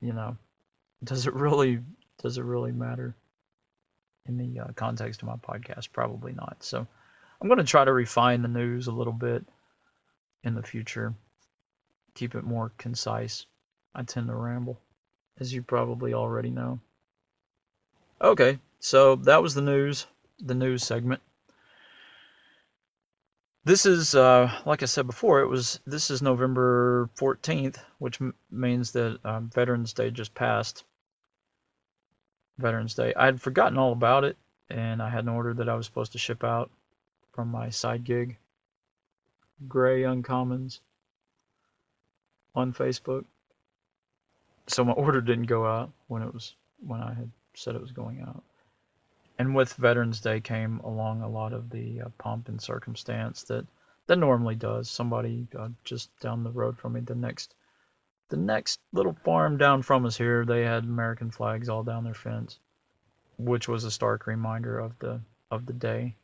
you 0.00 0.12
know, 0.12 0.36
does 1.04 1.26
it 1.26 1.34
really 1.34 1.80
does 2.22 2.38
it 2.38 2.44
really 2.44 2.72
matter 2.72 3.14
in 4.26 4.38
the 4.38 4.60
uh, 4.60 4.68
context 4.74 5.22
of 5.22 5.28
my 5.28 5.36
podcast? 5.36 5.92
Probably 5.92 6.32
not. 6.32 6.58
So 6.60 6.86
I'm 7.40 7.48
going 7.48 7.58
to 7.58 7.64
try 7.64 7.84
to 7.84 7.92
refine 7.92 8.42
the 8.42 8.48
news 8.48 8.86
a 8.86 8.92
little 8.92 9.12
bit 9.12 9.44
in 10.44 10.54
the 10.54 10.62
future, 10.62 11.14
keep 12.14 12.34
it 12.34 12.44
more 12.44 12.72
concise. 12.78 13.46
I 13.94 14.02
tend 14.02 14.28
to 14.28 14.34
ramble 14.34 14.80
as 15.38 15.52
you 15.54 15.62
probably 15.62 16.14
already 16.14 16.50
know. 16.50 16.80
Okay, 18.20 18.58
so 18.78 19.16
that 19.16 19.42
was 19.42 19.54
the 19.54 19.62
news, 19.62 20.06
the 20.38 20.54
news 20.54 20.84
segment. 20.84 21.22
This 23.64 23.84
is, 23.86 24.14
uh, 24.14 24.50
like 24.64 24.82
I 24.82 24.86
said 24.86 25.06
before, 25.06 25.40
it 25.40 25.46
was 25.48 25.80
this 25.86 26.10
is 26.10 26.22
November 26.22 27.08
14th, 27.16 27.78
which 27.98 28.20
m- 28.20 28.34
means 28.50 28.92
that 28.92 29.18
um, 29.24 29.50
Veterans 29.50 29.92
Day 29.92 30.10
just 30.10 30.34
passed. 30.34 30.84
Veterans 32.58 32.94
Day. 32.94 33.14
I 33.14 33.26
had 33.26 33.40
forgotten 33.40 33.78
all 33.78 33.92
about 33.92 34.24
it, 34.24 34.36
and 34.68 35.02
I 35.02 35.08
had 35.08 35.24
an 35.24 35.30
order 35.30 35.54
that 35.54 35.68
I 35.68 35.74
was 35.74 35.86
supposed 35.86 36.12
to 36.12 36.18
ship 36.18 36.44
out 36.44 36.70
from 37.32 37.48
my 37.48 37.70
side 37.70 38.04
gig, 38.04 38.38
Gray 39.68 40.02
Uncommons, 40.02 40.80
on 42.54 42.72
Facebook 42.72 43.24
so 44.70 44.84
my 44.84 44.92
order 44.92 45.20
didn't 45.20 45.46
go 45.46 45.66
out 45.66 45.90
when 46.06 46.22
it 46.22 46.32
was 46.32 46.54
when 46.86 47.00
I 47.00 47.12
had 47.12 47.30
said 47.54 47.74
it 47.74 47.80
was 47.80 47.90
going 47.90 48.20
out. 48.20 48.42
And 49.38 49.54
with 49.54 49.72
Veterans 49.74 50.20
Day 50.20 50.40
came 50.40 50.78
along 50.80 51.22
a 51.22 51.28
lot 51.28 51.52
of 51.52 51.70
the 51.70 52.02
uh, 52.02 52.08
pomp 52.18 52.48
and 52.48 52.60
circumstance 52.60 53.42
that 53.44 53.66
that 54.06 54.16
normally 54.16 54.54
does. 54.54 54.88
Somebody 54.88 55.48
uh, 55.58 55.68
just 55.84 56.16
down 56.20 56.44
the 56.44 56.50
road 56.50 56.78
from 56.78 56.92
me, 56.92 57.00
the 57.00 57.14
next 57.14 57.54
the 58.28 58.36
next 58.36 58.80
little 58.92 59.16
farm 59.24 59.56
down 59.56 59.82
from 59.82 60.06
us 60.06 60.16
here, 60.16 60.44
they 60.44 60.62
had 60.62 60.84
American 60.84 61.32
flags 61.32 61.68
all 61.68 61.82
down 61.82 62.04
their 62.04 62.14
fence, 62.14 62.60
which 63.38 63.66
was 63.66 63.82
a 63.82 63.90
stark 63.90 64.26
reminder 64.26 64.78
of 64.78 64.96
the 65.00 65.20
of 65.50 65.66
the 65.66 65.72
day. 65.72 66.14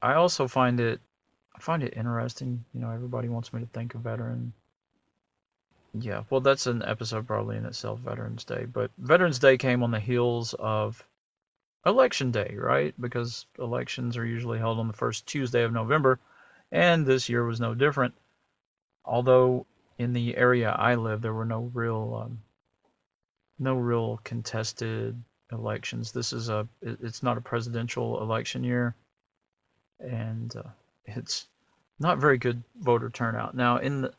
I 0.00 0.14
also 0.14 0.46
find 0.46 0.78
it 0.78 1.00
I 1.56 1.58
find 1.58 1.82
it 1.82 1.96
interesting. 1.96 2.64
You 2.72 2.80
know, 2.80 2.90
everybody 2.90 3.28
wants 3.28 3.52
me 3.52 3.60
to 3.60 3.66
think 3.66 3.94
of 3.94 4.02
veteran 4.02 4.52
yeah, 5.94 6.22
well, 6.30 6.40
that's 6.40 6.66
an 6.66 6.82
episode 6.82 7.26
probably 7.26 7.56
in 7.56 7.66
itself, 7.66 8.00
Veterans 8.00 8.44
Day. 8.44 8.64
But 8.64 8.90
Veterans 8.98 9.38
Day 9.38 9.58
came 9.58 9.82
on 9.82 9.90
the 9.90 10.00
heels 10.00 10.54
of 10.58 11.04
Election 11.84 12.30
Day, 12.30 12.54
right? 12.56 12.94
Because 13.00 13.46
elections 13.58 14.16
are 14.16 14.24
usually 14.24 14.58
held 14.58 14.78
on 14.78 14.86
the 14.86 14.94
first 14.94 15.26
Tuesday 15.26 15.62
of 15.62 15.72
November, 15.72 16.18
and 16.70 17.04
this 17.04 17.28
year 17.28 17.44
was 17.44 17.60
no 17.60 17.74
different. 17.74 18.14
Although 19.04 19.66
in 19.98 20.14
the 20.14 20.36
area 20.36 20.70
I 20.70 20.94
live, 20.94 21.20
there 21.20 21.34
were 21.34 21.44
no 21.44 21.70
real, 21.74 22.22
um, 22.24 22.38
no 23.58 23.74
real 23.74 24.20
contested 24.24 25.22
elections. 25.50 26.12
This 26.12 26.32
is 26.32 26.48
a, 26.48 26.66
it's 26.80 27.22
not 27.22 27.36
a 27.36 27.42
presidential 27.42 28.22
election 28.22 28.64
year, 28.64 28.94
and 30.00 30.56
uh, 30.56 30.70
it's 31.04 31.48
not 31.98 32.18
very 32.18 32.38
good 32.38 32.62
voter 32.80 33.10
turnout. 33.10 33.54
Now, 33.54 33.76
in 33.76 34.02
the 34.02 34.14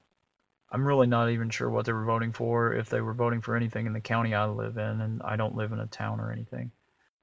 I'm 0.74 0.86
really 0.86 1.06
not 1.06 1.30
even 1.30 1.52
sure 1.52 1.70
what 1.70 1.86
they 1.86 1.94
were 1.94 2.04
voting 2.04 2.34
for, 2.34 2.74
if 2.74 2.90
they 2.90 3.00
were 3.00 3.14
voting 3.14 3.42
for 3.42 3.56
anything 3.56 3.86
in 3.86 3.94
the 3.94 4.02
county 4.02 4.34
I 4.34 4.48
live 4.48 4.78
in, 4.78 5.02
and 5.02 5.22
I 5.24 5.36
don't 5.36 5.56
live 5.56 5.72
in 5.72 5.80
a 5.80 5.86
town 5.86 6.20
or 6.20 6.32
anything. 6.32 6.72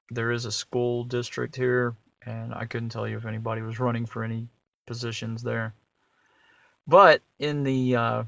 There 0.09 0.31
is 0.31 0.45
a 0.45 0.51
school 0.51 1.03
district 1.03 1.57
here, 1.57 1.93
and 2.25 2.53
I 2.53 2.65
couldn't 2.65 2.89
tell 2.89 3.05
you 3.05 3.17
if 3.17 3.25
anybody 3.25 3.61
was 3.61 3.77
running 3.77 4.05
for 4.05 4.23
any 4.23 4.47
positions 4.87 5.43
there. 5.43 5.73
But 6.87 7.21
in 7.39 7.63
the 7.63 7.95
uh, 7.95 8.23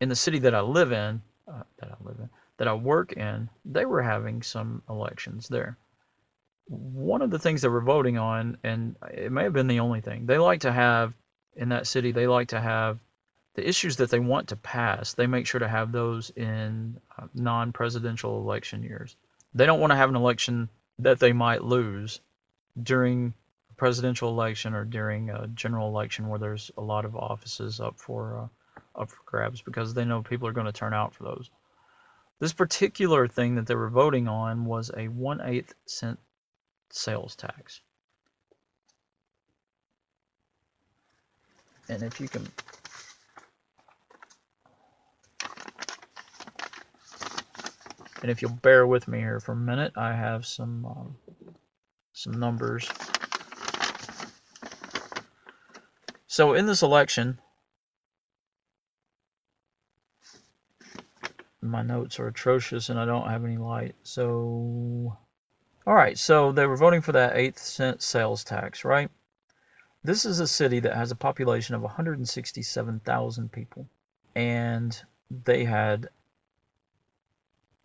in 0.00 0.08
the 0.08 0.16
city 0.16 0.40
that 0.40 0.56
I 0.56 0.60
live 0.60 0.90
in, 0.90 1.22
uh, 1.46 1.62
that 1.78 1.90
I 1.90 2.04
live 2.04 2.18
in, 2.18 2.28
that 2.56 2.68
I 2.68 2.74
work 2.74 3.12
in, 3.12 3.48
they 3.64 3.84
were 3.84 4.02
having 4.02 4.42
some 4.42 4.82
elections 4.90 5.48
there. 5.48 5.76
One 6.66 7.22
of 7.22 7.30
the 7.30 7.38
things 7.38 7.62
they 7.62 7.68
were 7.68 7.80
voting 7.80 8.18
on, 8.18 8.58
and 8.64 8.96
it 9.14 9.30
may 9.30 9.44
have 9.44 9.52
been 9.52 9.68
the 9.68 9.80
only 9.80 10.00
thing, 10.00 10.26
they 10.26 10.36
like 10.36 10.60
to 10.60 10.72
have 10.72 11.14
in 11.56 11.68
that 11.70 11.86
city, 11.86 12.10
they 12.10 12.26
like 12.26 12.48
to 12.48 12.60
have 12.60 12.98
the 13.58 13.68
issues 13.68 13.96
that 13.96 14.08
they 14.08 14.20
want 14.20 14.46
to 14.46 14.54
pass, 14.54 15.14
they 15.14 15.26
make 15.26 15.44
sure 15.44 15.58
to 15.58 15.66
have 15.66 15.90
those 15.90 16.30
in 16.36 16.96
uh, 17.18 17.26
non 17.34 17.72
presidential 17.72 18.38
election 18.38 18.84
years. 18.84 19.16
They 19.52 19.66
don't 19.66 19.80
want 19.80 19.90
to 19.90 19.96
have 19.96 20.08
an 20.08 20.14
election 20.14 20.68
that 21.00 21.18
they 21.18 21.32
might 21.32 21.64
lose 21.64 22.20
during 22.80 23.34
a 23.68 23.74
presidential 23.74 24.28
election 24.28 24.74
or 24.74 24.84
during 24.84 25.30
a 25.30 25.48
general 25.48 25.88
election 25.88 26.28
where 26.28 26.38
there's 26.38 26.70
a 26.76 26.80
lot 26.80 27.04
of 27.04 27.16
offices 27.16 27.80
up 27.80 27.98
for 27.98 28.48
uh, 28.96 29.00
up 29.00 29.10
for 29.10 29.18
grabs 29.26 29.60
because 29.60 29.92
they 29.92 30.04
know 30.04 30.22
people 30.22 30.46
are 30.46 30.52
going 30.52 30.66
to 30.66 30.72
turn 30.72 30.94
out 30.94 31.12
for 31.12 31.24
those. 31.24 31.50
This 32.38 32.52
particular 32.52 33.26
thing 33.26 33.56
that 33.56 33.66
they 33.66 33.74
were 33.74 33.90
voting 33.90 34.28
on 34.28 34.66
was 34.66 34.92
a 34.96 35.08
one 35.08 35.40
eighth 35.40 35.74
cent 35.84 36.20
sales 36.90 37.34
tax. 37.34 37.80
And 41.88 42.04
if 42.04 42.20
you 42.20 42.28
can 42.28 42.46
And 48.22 48.30
if 48.30 48.42
you'll 48.42 48.50
bear 48.50 48.86
with 48.86 49.06
me 49.08 49.18
here 49.18 49.40
for 49.40 49.52
a 49.52 49.56
minute, 49.56 49.92
I 49.96 50.12
have 50.12 50.44
some 50.46 50.84
um, 50.84 51.16
some 52.12 52.32
numbers. 52.32 52.88
So 56.26 56.54
in 56.54 56.66
this 56.66 56.82
election, 56.82 57.40
my 61.60 61.82
notes 61.82 62.18
are 62.18 62.28
atrocious 62.28 62.88
and 62.88 62.98
I 62.98 63.04
don't 63.04 63.28
have 63.28 63.44
any 63.44 63.56
light. 63.56 63.94
So, 64.02 65.16
all 65.86 65.94
right. 65.94 66.18
So 66.18 66.52
they 66.52 66.66
were 66.66 66.76
voting 66.76 67.00
for 67.00 67.12
that 67.12 67.36
eighth 67.36 67.58
cent 67.58 68.02
sales 68.02 68.44
tax, 68.44 68.84
right? 68.84 69.10
This 70.04 70.24
is 70.24 70.40
a 70.40 70.46
city 70.46 70.80
that 70.80 70.94
has 70.94 71.10
a 71.10 71.16
population 71.16 71.74
of 71.74 71.82
167,000 71.82 73.52
people, 73.52 73.88
and 74.36 75.00
they 75.30 75.64
had 75.64 76.08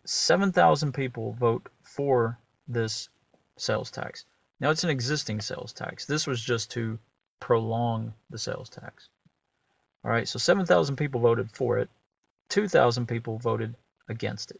7,000 0.05 0.93
people 0.93 1.33
vote 1.33 1.69
for 1.81 2.37
this 2.67 3.09
sales 3.57 3.91
tax. 3.91 4.25
Now 4.59 4.69
it's 4.69 4.83
an 4.83 4.89
existing 4.89 5.41
sales 5.41 5.73
tax. 5.73 6.05
This 6.05 6.27
was 6.27 6.41
just 6.41 6.71
to 6.71 6.99
prolong 7.39 8.13
the 8.29 8.37
sales 8.37 8.69
tax. 8.69 9.09
All 10.03 10.11
right, 10.11 10.27
so 10.27 10.37
7,000 10.37 10.95
people 10.95 11.21
voted 11.21 11.51
for 11.51 11.77
it. 11.79 11.89
2,000 12.49 13.07
people 13.07 13.37
voted 13.37 13.75
against 14.09 14.51
it. 14.51 14.59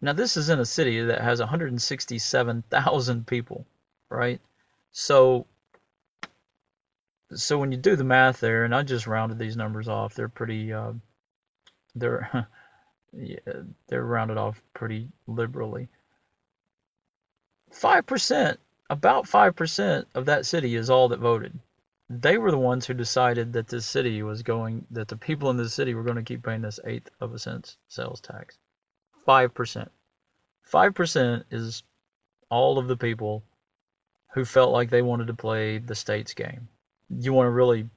Now, 0.00 0.12
this 0.12 0.36
is 0.36 0.50
in 0.50 0.60
a 0.60 0.64
city 0.66 1.00
that 1.00 1.22
has 1.22 1.40
167,000 1.40 3.26
people, 3.26 3.64
right? 4.10 4.40
So, 4.92 5.46
so 7.34 7.58
when 7.58 7.72
you 7.72 7.78
do 7.78 7.96
the 7.96 8.04
math 8.04 8.38
there, 8.40 8.64
and 8.64 8.74
I 8.74 8.82
just 8.82 9.06
rounded 9.06 9.38
these 9.38 9.56
numbers 9.56 9.88
off, 9.88 10.14
they're 10.14 10.28
pretty, 10.28 10.72
uh, 10.72 10.92
they're, 11.94 12.48
yeah, 13.16 13.38
they're 13.88 14.04
rounded 14.04 14.38
off 14.38 14.62
pretty 14.74 15.08
liberally. 15.26 15.88
Five 17.70 18.06
percent, 18.06 18.60
about 18.90 19.26
five 19.26 19.56
percent 19.56 20.06
of 20.14 20.26
that 20.26 20.46
city 20.46 20.74
is 20.74 20.90
all 20.90 21.08
that 21.08 21.20
voted 21.20 21.58
they 22.10 22.36
were 22.36 22.50
the 22.50 22.58
ones 22.58 22.86
who 22.86 22.94
decided 22.94 23.52
that 23.52 23.68
this 23.68 23.86
city 23.86 24.22
was 24.22 24.42
going 24.42 24.86
that 24.90 25.08
the 25.08 25.16
people 25.16 25.50
in 25.50 25.56
the 25.56 25.68
city 25.68 25.94
were 25.94 26.02
going 26.02 26.16
to 26.16 26.22
keep 26.22 26.42
paying 26.42 26.60
this 26.60 26.80
eighth 26.84 27.08
of 27.20 27.32
a 27.32 27.38
cent 27.38 27.76
sales 27.88 28.20
tax. 28.20 28.58
Five 29.24 29.54
percent. 29.54 29.90
Five 30.62 30.94
percent 30.94 31.46
is 31.50 31.82
all 32.50 32.78
of 32.78 32.88
the 32.88 32.96
people 32.96 33.42
who 34.34 34.44
felt 34.44 34.72
like 34.72 34.90
they 34.90 35.02
wanted 35.02 35.28
to 35.28 35.34
play 35.34 35.78
the 35.78 35.94
state's 35.94 36.34
game. 36.34 36.68
You 37.08 37.32
want 37.32 37.46
to 37.46 37.50
really 37.50 37.88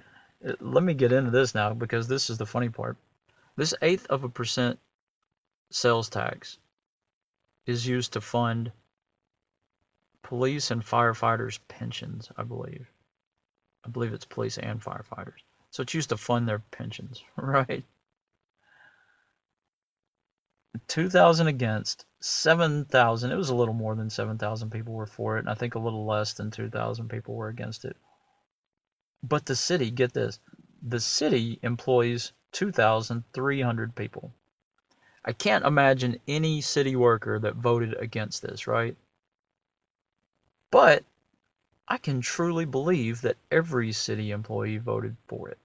let 0.60 0.82
me 0.82 0.94
get 0.94 1.12
into 1.12 1.30
this 1.30 1.54
now 1.54 1.74
because 1.74 2.08
this 2.08 2.30
is 2.30 2.38
the 2.38 2.46
funny 2.46 2.68
part. 2.68 2.96
This 3.56 3.74
eighth 3.82 4.06
of 4.08 4.24
a 4.24 4.28
percent 4.28 4.80
sales 5.70 6.08
tax 6.08 6.58
is 7.66 7.86
used 7.86 8.12
to 8.12 8.20
fund 8.20 8.72
police 10.22 10.70
and 10.70 10.82
firefighters' 10.82 11.60
pensions, 11.68 12.32
I 12.36 12.42
believe. 12.42 12.90
I 13.84 13.90
believe 13.90 14.12
it's 14.12 14.24
police 14.24 14.58
and 14.58 14.82
firefighters. 14.82 15.42
So 15.70 15.82
it's 15.82 15.94
used 15.94 16.08
to 16.08 16.16
fund 16.16 16.48
their 16.48 16.60
pensions, 16.70 17.22
right? 17.36 17.84
2,000 20.88 21.46
against, 21.46 22.04
7,000. 22.20 23.30
It 23.30 23.36
was 23.36 23.50
a 23.50 23.54
little 23.54 23.74
more 23.74 23.94
than 23.94 24.10
7,000 24.10 24.70
people 24.70 24.94
were 24.94 25.06
for 25.06 25.36
it, 25.36 25.40
and 25.40 25.50
I 25.50 25.54
think 25.54 25.74
a 25.74 25.78
little 25.78 26.04
less 26.04 26.32
than 26.32 26.50
2,000 26.50 27.08
people 27.08 27.34
were 27.34 27.48
against 27.48 27.84
it. 27.84 27.96
But 29.22 29.46
the 29.46 29.56
city, 29.56 29.90
get 29.90 30.12
this, 30.12 30.40
the 30.82 31.00
city 31.00 31.58
employs 31.62 32.32
2,300 32.54 33.94
people. 33.94 34.32
I 35.26 35.32
can't 35.34 35.66
imagine 35.66 36.20
any 36.26 36.62
city 36.62 36.96
worker 36.96 37.38
that 37.40 37.56
voted 37.56 37.94
against 38.00 38.42
this, 38.42 38.66
right? 38.66 38.96
But 40.70 41.04
I 41.88 41.98
can 41.98 42.20
truly 42.22 42.64
believe 42.64 43.20
that 43.22 43.36
every 43.50 43.92
city 43.92 44.30
employee 44.30 44.78
voted 44.78 45.16
for 45.28 45.50
it. 45.50 45.58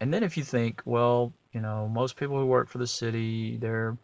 And 0.00 0.14
then 0.14 0.22
if 0.22 0.36
you 0.36 0.44
think, 0.44 0.82
well, 0.84 1.32
you 1.52 1.60
know, 1.60 1.88
most 1.88 2.16
people 2.16 2.38
who 2.38 2.46
work 2.46 2.68
for 2.68 2.78
the 2.78 2.86
city, 2.86 3.56
they're 3.58 3.98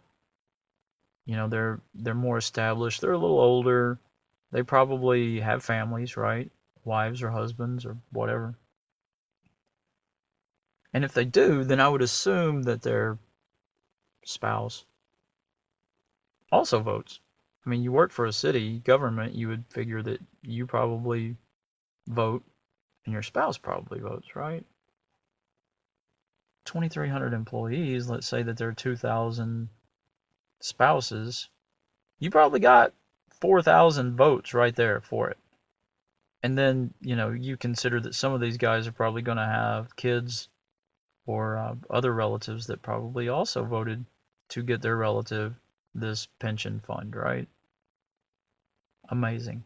you 1.27 1.37
know, 1.37 1.49
they're 1.49 1.81
they're 1.95 2.15
more 2.15 2.39
established, 2.39 3.01
they're 3.01 3.13
a 3.13 3.19
little 3.19 3.41
older, 3.41 3.99
they 4.53 4.63
probably 4.63 5.41
have 5.41 5.63
families, 5.65 6.17
right? 6.17 6.51
Wives 6.85 7.23
or 7.23 7.31
husbands 7.31 7.87
or 7.87 7.97
whatever. 8.11 8.57
And 10.93 11.05
if 11.05 11.13
they 11.13 11.25
do, 11.25 11.65
then 11.65 11.81
I 11.81 11.89
would 11.89 12.03
assume 12.03 12.63
that 12.65 12.83
their 12.83 13.19
spouse 14.25 14.85
also 16.51 16.81
votes. 16.81 17.21
I 17.65 17.71
mean, 17.71 17.83
you 17.83 17.93
work 17.93 18.11
for 18.11 18.27
a 18.27 18.33
city 18.33 18.81
government, 18.81 19.35
you 19.35 19.49
would 19.49 19.65
figure 19.69 20.03
that 20.03 20.21
you 20.43 20.67
probably 20.67 21.37
vote 22.09 22.43
and 23.05 23.13
your 23.13 23.23
spouse 23.23 23.59
probably 23.59 24.01
votes, 24.01 24.35
right? 24.35 24.65
2,300 26.65 27.33
employees, 27.33 28.09
let's 28.09 28.27
say 28.27 28.43
that 28.43 28.57
there 28.57 28.69
are 28.69 28.73
2,000 28.73 29.69
spouses, 30.61 31.49
you 32.19 32.31
probably 32.31 32.61
got 32.61 32.93
4,000 33.41 34.17
votes 34.17 34.53
right 34.53 34.77
there 34.77 35.01
for 35.01 35.31
it. 35.31 35.39
And 36.43 36.57
then, 36.57 36.95
you 37.01 37.17
know, 37.17 37.31
you 37.31 37.57
consider 37.57 38.01
that 38.01 38.15
some 38.15 38.33
of 38.33 38.41
these 38.41 38.57
guys 38.57 38.87
are 38.87 38.93
probably 38.93 39.23
going 39.23 39.39
to 39.39 39.45
have 39.45 39.97
kids 39.97 40.49
or 41.27 41.57
uh, 41.57 41.75
other 41.89 42.13
relatives 42.13 42.67
that 42.67 42.83
probably 42.83 43.29
also 43.29 43.65
voted 43.65 44.05
to 44.49 44.63
get 44.63 44.83
their 44.83 44.97
relative 44.97 45.55
this 45.95 46.27
pension 46.39 46.81
fund, 46.81 47.15
right? 47.17 47.49
Amazing. 49.09 49.65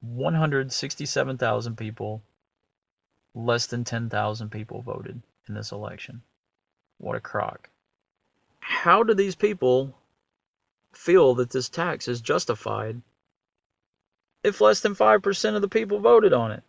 167,000 0.00 1.76
people, 1.76 2.22
less 3.34 3.66
than 3.66 3.84
10,000 3.84 4.50
people 4.50 4.82
voted 4.82 5.22
in 5.48 5.54
this 5.54 5.72
election. 5.72 6.22
What 6.98 7.16
a 7.16 7.20
crock. 7.20 7.68
How 8.60 9.02
do 9.02 9.14
these 9.14 9.34
people 9.34 9.94
feel 10.92 11.34
that 11.36 11.50
this 11.50 11.68
tax 11.68 12.08
is 12.08 12.20
justified 12.20 13.00
if 14.42 14.60
less 14.60 14.80
than 14.80 14.94
5% 14.94 15.54
of 15.54 15.62
the 15.62 15.68
people 15.68 16.00
voted 16.00 16.32
on 16.32 16.52
it? 16.52 16.62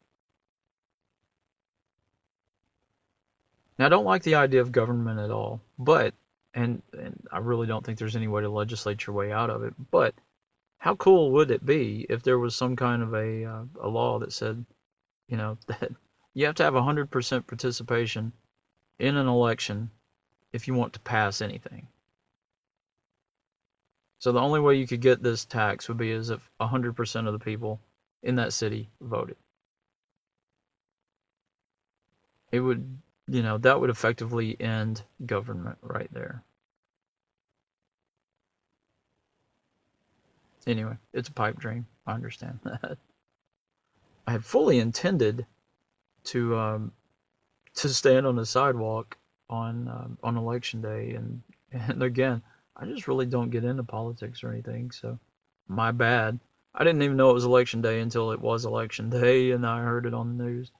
Now, 3.81 3.87
I 3.87 3.89
don't 3.89 4.05
like 4.05 4.21
the 4.21 4.35
idea 4.35 4.61
of 4.61 4.71
government 4.71 5.19
at 5.19 5.31
all, 5.31 5.59
but 5.79 6.13
and 6.53 6.83
and 6.93 7.27
I 7.31 7.39
really 7.39 7.65
don't 7.65 7.83
think 7.83 7.97
there's 7.97 8.15
any 8.15 8.27
way 8.27 8.43
to 8.43 8.49
legislate 8.49 9.07
your 9.07 9.15
way 9.15 9.31
out 9.31 9.49
of 9.49 9.63
it. 9.63 9.73
But 9.89 10.13
how 10.77 10.93
cool 10.97 11.31
would 11.31 11.49
it 11.49 11.65
be 11.65 12.05
if 12.07 12.21
there 12.21 12.37
was 12.37 12.55
some 12.55 12.75
kind 12.75 13.01
of 13.01 13.15
a 13.15 13.43
uh, 13.43 13.63
a 13.81 13.87
law 13.87 14.19
that 14.19 14.33
said, 14.33 14.63
you 15.27 15.35
know, 15.35 15.57
that 15.65 15.91
you 16.35 16.45
have 16.45 16.53
to 16.57 16.63
have 16.63 16.75
100% 16.75 17.47
participation 17.47 18.31
in 18.99 19.17
an 19.17 19.27
election 19.27 19.89
if 20.53 20.67
you 20.67 20.75
want 20.75 20.93
to 20.93 20.99
pass 20.99 21.41
anything. 21.41 21.87
So 24.19 24.31
the 24.31 24.41
only 24.41 24.59
way 24.59 24.75
you 24.75 24.85
could 24.85 25.01
get 25.01 25.23
this 25.23 25.43
tax 25.43 25.87
would 25.87 25.97
be 25.97 26.11
as 26.11 26.29
if 26.29 26.47
100% 26.61 27.25
of 27.25 27.33
the 27.33 27.39
people 27.39 27.79
in 28.21 28.35
that 28.35 28.53
city 28.53 28.91
voted. 29.01 29.37
It 32.51 32.59
would 32.59 33.01
you 33.31 33.41
know, 33.41 33.57
that 33.59 33.79
would 33.79 33.89
effectively 33.89 34.59
end 34.59 35.03
government 35.25 35.77
right 35.81 36.09
there. 36.11 36.43
Anyway, 40.67 40.97
it's 41.13 41.29
a 41.29 41.33
pipe 41.33 41.57
dream. 41.57 41.87
I 42.05 42.13
understand 42.13 42.59
that. 42.63 42.97
I 44.27 44.31
had 44.33 44.43
fully 44.43 44.79
intended 44.79 45.45
to 46.25 46.57
um, 46.57 46.91
to 47.75 47.87
stand 47.87 48.27
on 48.27 48.35
the 48.35 48.45
sidewalk 48.45 49.17
on 49.49 49.87
um, 49.87 50.17
on 50.23 50.35
election 50.35 50.81
day, 50.81 51.11
and 51.11 51.41
and 51.71 52.03
again, 52.03 52.41
I 52.75 52.85
just 52.85 53.07
really 53.07 53.25
don't 53.25 53.49
get 53.49 53.63
into 53.63 53.83
politics 53.83 54.43
or 54.43 54.51
anything. 54.51 54.91
So, 54.91 55.17
my 55.69 55.91
bad. 55.91 56.37
I 56.75 56.83
didn't 56.85 57.01
even 57.01 57.17
know 57.17 57.31
it 57.31 57.33
was 57.33 57.43
election 57.45 57.81
day 57.81 57.99
until 58.01 58.31
it 58.31 58.41
was 58.41 58.65
election 58.65 59.09
day, 59.21 59.51
and 59.51 59.65
I 59.65 59.81
heard 59.81 60.05
it 60.05 60.13
on 60.13 60.37
the 60.37 60.43
news. 60.43 60.69
I 60.75 60.79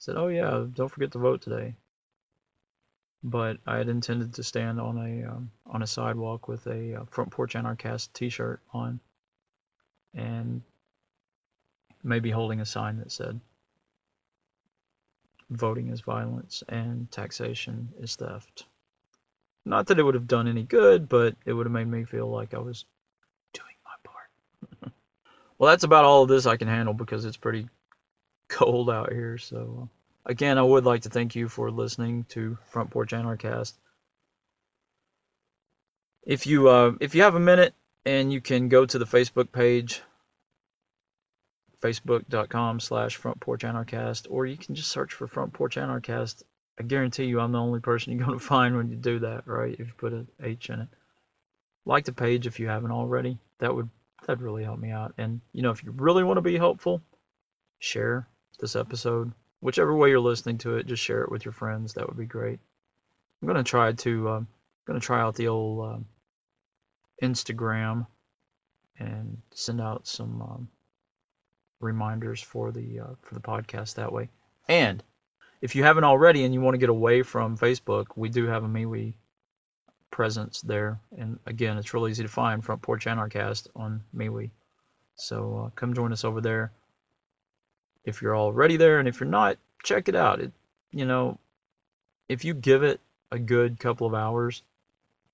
said, 0.00 0.16
"Oh 0.16 0.28
yeah, 0.28 0.66
don't 0.74 0.88
forget 0.88 1.12
to 1.12 1.18
vote 1.18 1.42
today." 1.42 1.76
But 3.24 3.58
I 3.66 3.76
had 3.76 3.88
intended 3.88 4.34
to 4.34 4.42
stand 4.42 4.80
on 4.80 4.98
a 4.98 5.28
um, 5.28 5.50
on 5.66 5.82
a 5.82 5.86
sidewalk 5.86 6.48
with 6.48 6.66
a 6.66 7.00
uh, 7.00 7.04
front 7.04 7.30
porch 7.30 7.54
Anarchast 7.54 8.12
T-shirt 8.12 8.60
on, 8.72 8.98
and 10.14 10.62
maybe 12.02 12.30
holding 12.30 12.60
a 12.60 12.66
sign 12.66 12.98
that 12.98 13.12
said, 13.12 13.40
"Voting 15.50 15.88
is 15.88 16.00
violence 16.00 16.64
and 16.68 17.10
taxation 17.12 17.92
is 18.00 18.16
theft." 18.16 18.66
Not 19.64 19.86
that 19.86 19.98
it 19.98 20.02
would 20.02 20.14
have 20.14 20.26
done 20.26 20.48
any 20.48 20.64
good, 20.64 21.08
but 21.08 21.36
it 21.44 21.52
would 21.52 21.66
have 21.66 21.72
made 21.72 21.86
me 21.86 22.04
feel 22.04 22.28
like 22.28 22.54
I 22.54 22.58
was 22.58 22.84
doing 23.52 23.76
my 23.84 23.92
part. 24.02 24.92
well, 25.58 25.70
that's 25.70 25.84
about 25.84 26.04
all 26.04 26.24
of 26.24 26.28
this 26.28 26.46
I 26.46 26.56
can 26.56 26.66
handle 26.66 26.94
because 26.94 27.24
it's 27.24 27.36
pretty 27.36 27.68
cold 28.48 28.90
out 28.90 29.12
here, 29.12 29.38
so. 29.38 29.88
Again, 30.24 30.58
I 30.58 30.62
would 30.62 30.84
like 30.84 31.02
to 31.02 31.08
thank 31.08 31.34
you 31.34 31.48
for 31.48 31.70
listening 31.70 32.24
to 32.30 32.56
Front 32.70 32.90
Porch 32.90 33.12
Anarchast. 33.12 33.74
If 36.24 36.46
you 36.46 36.68
uh, 36.68 36.92
if 37.00 37.14
you 37.14 37.22
have 37.22 37.34
a 37.34 37.40
minute 37.40 37.74
and 38.04 38.32
you 38.32 38.40
can 38.40 38.68
go 38.68 38.86
to 38.86 38.98
the 38.98 39.04
Facebook 39.04 39.50
page, 39.50 40.02
facebook.com 41.82 42.78
slash 42.78 43.16
front 43.16 43.40
porch 43.40 43.62
anarchast 43.62 44.28
or 44.30 44.46
you 44.46 44.56
can 44.56 44.74
just 44.74 44.90
search 44.90 45.12
for 45.12 45.26
front 45.26 45.52
porch 45.52 45.76
anarchast 45.76 46.44
i 46.78 46.82
guarantee 46.84 47.24
you 47.24 47.40
i'm 47.40 47.50
the 47.50 47.58
only 47.58 47.80
person 47.80 48.12
you're 48.12 48.24
going 48.24 48.38
to 48.38 48.44
find 48.44 48.76
when 48.76 48.88
you 48.88 48.96
do 48.96 49.18
that 49.18 49.46
right? 49.46 49.72
If 49.72 49.88
you 49.88 49.92
put 49.96 50.12
an 50.12 50.28
h 50.42 50.70
in 50.70 50.80
it. 50.80 50.88
Like 51.84 52.04
the 52.04 52.12
page 52.12 52.46
if 52.46 52.60
you 52.60 52.68
haven't 52.68 52.92
already. 52.92 53.38
That 53.58 53.74
would 53.74 53.90
that'd 54.24 54.40
really 54.40 54.62
help 54.62 54.78
me 54.78 54.90
out. 54.90 55.14
And 55.18 55.40
you 55.52 55.62
know 55.62 55.70
if 55.70 55.82
you 55.82 55.90
really 55.90 56.22
want 56.22 56.36
to 56.36 56.42
be 56.42 56.56
helpful 56.56 57.02
share 57.80 58.28
this 58.60 58.76
episode 58.76 59.32
whichever 59.62 59.94
way 59.94 60.10
you're 60.10 60.20
listening 60.20 60.58
to 60.58 60.76
it 60.76 60.86
just 60.86 61.02
share 61.02 61.22
it 61.22 61.30
with 61.30 61.44
your 61.44 61.52
friends 61.52 61.94
that 61.94 62.06
would 62.06 62.18
be 62.18 62.26
great 62.26 62.60
i'm 63.40 63.54
to 63.54 63.62
try 63.62 63.92
to 63.92 64.28
um, 64.28 64.48
to 64.86 65.00
try 65.00 65.20
out 65.20 65.34
the 65.36 65.48
old 65.48 65.86
um, 65.88 66.04
instagram 67.22 68.06
and 68.98 69.38
send 69.52 69.80
out 69.80 70.06
some 70.06 70.42
um, 70.42 70.68
reminders 71.80 72.40
for 72.40 72.70
the 72.70 73.00
uh, 73.00 73.14
for 73.22 73.34
the 73.34 73.40
podcast 73.40 73.94
that 73.94 74.12
way. 74.12 74.28
And 74.68 75.02
if 75.60 75.74
you 75.74 75.82
haven't 75.82 76.04
already 76.04 76.44
and 76.44 76.54
you 76.54 76.60
want 76.60 76.74
to 76.74 76.78
get 76.78 76.88
away 76.88 77.22
from 77.22 77.58
Facebook, 77.58 78.06
we 78.16 78.28
do 78.28 78.46
have 78.46 78.64
a 78.64 78.68
MeWe 78.68 79.14
presence 80.10 80.60
there. 80.60 81.00
And 81.16 81.38
again, 81.46 81.78
it's 81.78 81.94
really 81.94 82.10
easy 82.10 82.22
to 82.22 82.28
find 82.28 82.64
Front 82.64 82.82
Porch 82.82 83.06
Anarchast 83.06 83.68
on 83.74 84.02
MeWe. 84.14 84.50
So 85.16 85.64
uh, 85.66 85.70
come 85.70 85.94
join 85.94 86.12
us 86.12 86.24
over 86.24 86.40
there. 86.40 86.72
If 88.04 88.20
you're 88.20 88.36
already 88.36 88.76
there, 88.76 88.98
and 88.98 89.08
if 89.08 89.20
you're 89.20 89.28
not, 89.28 89.58
check 89.82 90.08
it 90.08 90.14
out. 90.14 90.40
It, 90.40 90.52
you 90.90 91.06
know, 91.06 91.38
if 92.28 92.44
you 92.44 92.54
give 92.54 92.82
it 92.82 93.00
a 93.30 93.38
good 93.38 93.78
couple 93.78 94.06
of 94.06 94.14
hours, 94.14 94.62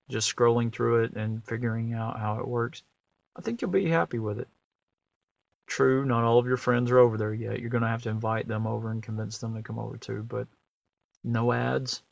just 0.09 0.35
scrolling 0.35 0.73
through 0.73 1.05
it 1.05 1.13
and 1.13 1.45
figuring 1.45 1.93
out 1.95 2.19
how 2.19 2.39
it 2.39 2.49
works, 2.49 2.83
I 3.37 3.41
think 3.41 3.61
you'll 3.61 3.71
be 3.71 3.89
happy 3.89 4.19
with 4.19 4.39
it. 4.39 4.49
True, 5.67 6.05
not 6.05 6.25
all 6.25 6.39
of 6.39 6.47
your 6.47 6.57
friends 6.57 6.91
are 6.91 6.99
over 6.99 7.19
there 7.19 7.35
yet. 7.35 7.61
You're 7.61 7.71
going 7.71 7.83
to 7.83 7.89
have 7.89 8.03
to 8.03 8.09
invite 8.09 8.49
them 8.49 8.67
over 8.67 8.91
and 8.91 9.03
convince 9.03 9.39
them 9.39 9.55
to 9.55 9.63
come 9.63 9.79
over 9.79 9.97
too, 9.97 10.25
but 10.29 10.49
no 11.23 11.53
ads, 11.53 12.03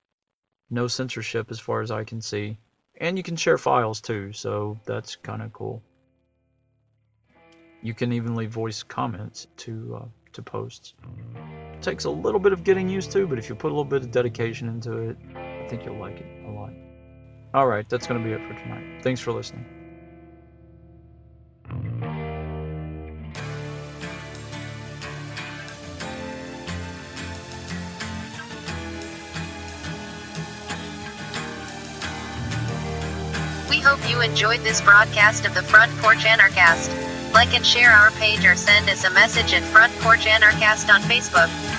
no 0.71 0.87
censorship 0.87 1.51
as 1.51 1.59
far 1.59 1.81
as 1.81 1.91
I 1.91 2.05
can 2.05 2.21
see. 2.21 2.59
And 2.99 3.17
you 3.17 3.23
can 3.23 3.37
share 3.37 3.59
files 3.59 4.01
too, 4.01 4.33
so 4.33 4.79
that's 4.85 5.17
kind 5.17 5.43
of 5.43 5.53
cool. 5.53 5.83
You 7.83 7.95
can 7.95 8.13
even 8.13 8.35
leave 8.35 8.51
voice 8.51 8.83
comments 8.83 9.47
to 9.59 10.01
uh, 10.03 10.05
to 10.37 10.43
posts. 10.43 10.95
It 11.75 11.83
takes 11.83 12.05
a 12.05 12.11
little 12.11 12.41
bit 12.41 12.53
of 12.53 12.65
getting 12.65 12.89
used 12.89 13.11
to, 13.13 13.27
but 13.27 13.39
if 13.39 13.49
you 13.49 13.55
put 13.55 13.69
a 13.69 13.75
little 13.75 13.85
bit 13.85 14.03
of 14.03 14.11
dedication 14.11 14.69
into 14.69 14.97
it, 14.99 15.17
I 15.35 15.67
think 15.69 15.85
you'll 15.85 15.99
like 15.99 16.21
it 16.21 16.45
a 16.47 16.51
lot. 16.51 16.71
All 17.53 17.67
right, 17.67 17.89
that's 17.89 18.07
going 18.07 18.23
to 18.23 18.27
be 18.27 18.33
it 18.33 18.41
for 18.47 18.55
tonight. 18.55 19.03
Thanks 19.03 19.21
for 19.21 19.33
listening. 19.33 19.65
We 33.69 33.81
hope 33.81 34.09
you 34.09 34.21
enjoyed 34.21 34.61
this 34.61 34.81
broadcast 34.81 35.47
of 35.47 35.55
the 35.55 35.63
Front 35.63 35.93
Porch 35.99 36.25
Anarchast. 36.25 37.06
Like 37.37 37.53
and 37.53 37.67
share 37.67 37.91
our 37.91 38.11
page 38.13 38.47
or 38.47 38.57
send 38.57 38.89
us 38.89 39.05
a 39.05 39.11
message 39.11 39.53
at 39.53 39.63
Front 39.65 39.93
Porch 39.97 40.25
Anarchast 40.25 40.89
on 40.89 41.03
Facebook. 41.03 41.76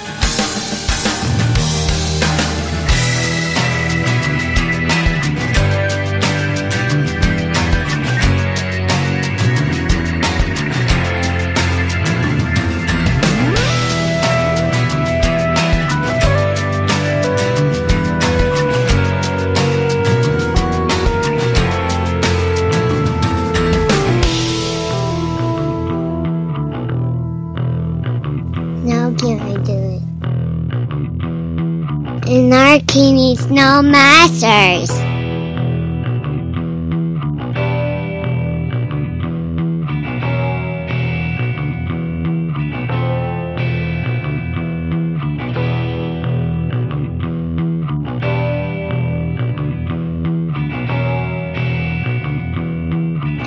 No 33.67 33.81
masters. 33.81 34.89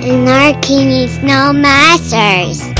Anarchy 0.03 0.85
needs 0.85 1.17
no 1.23 1.51
masters. 1.51 2.70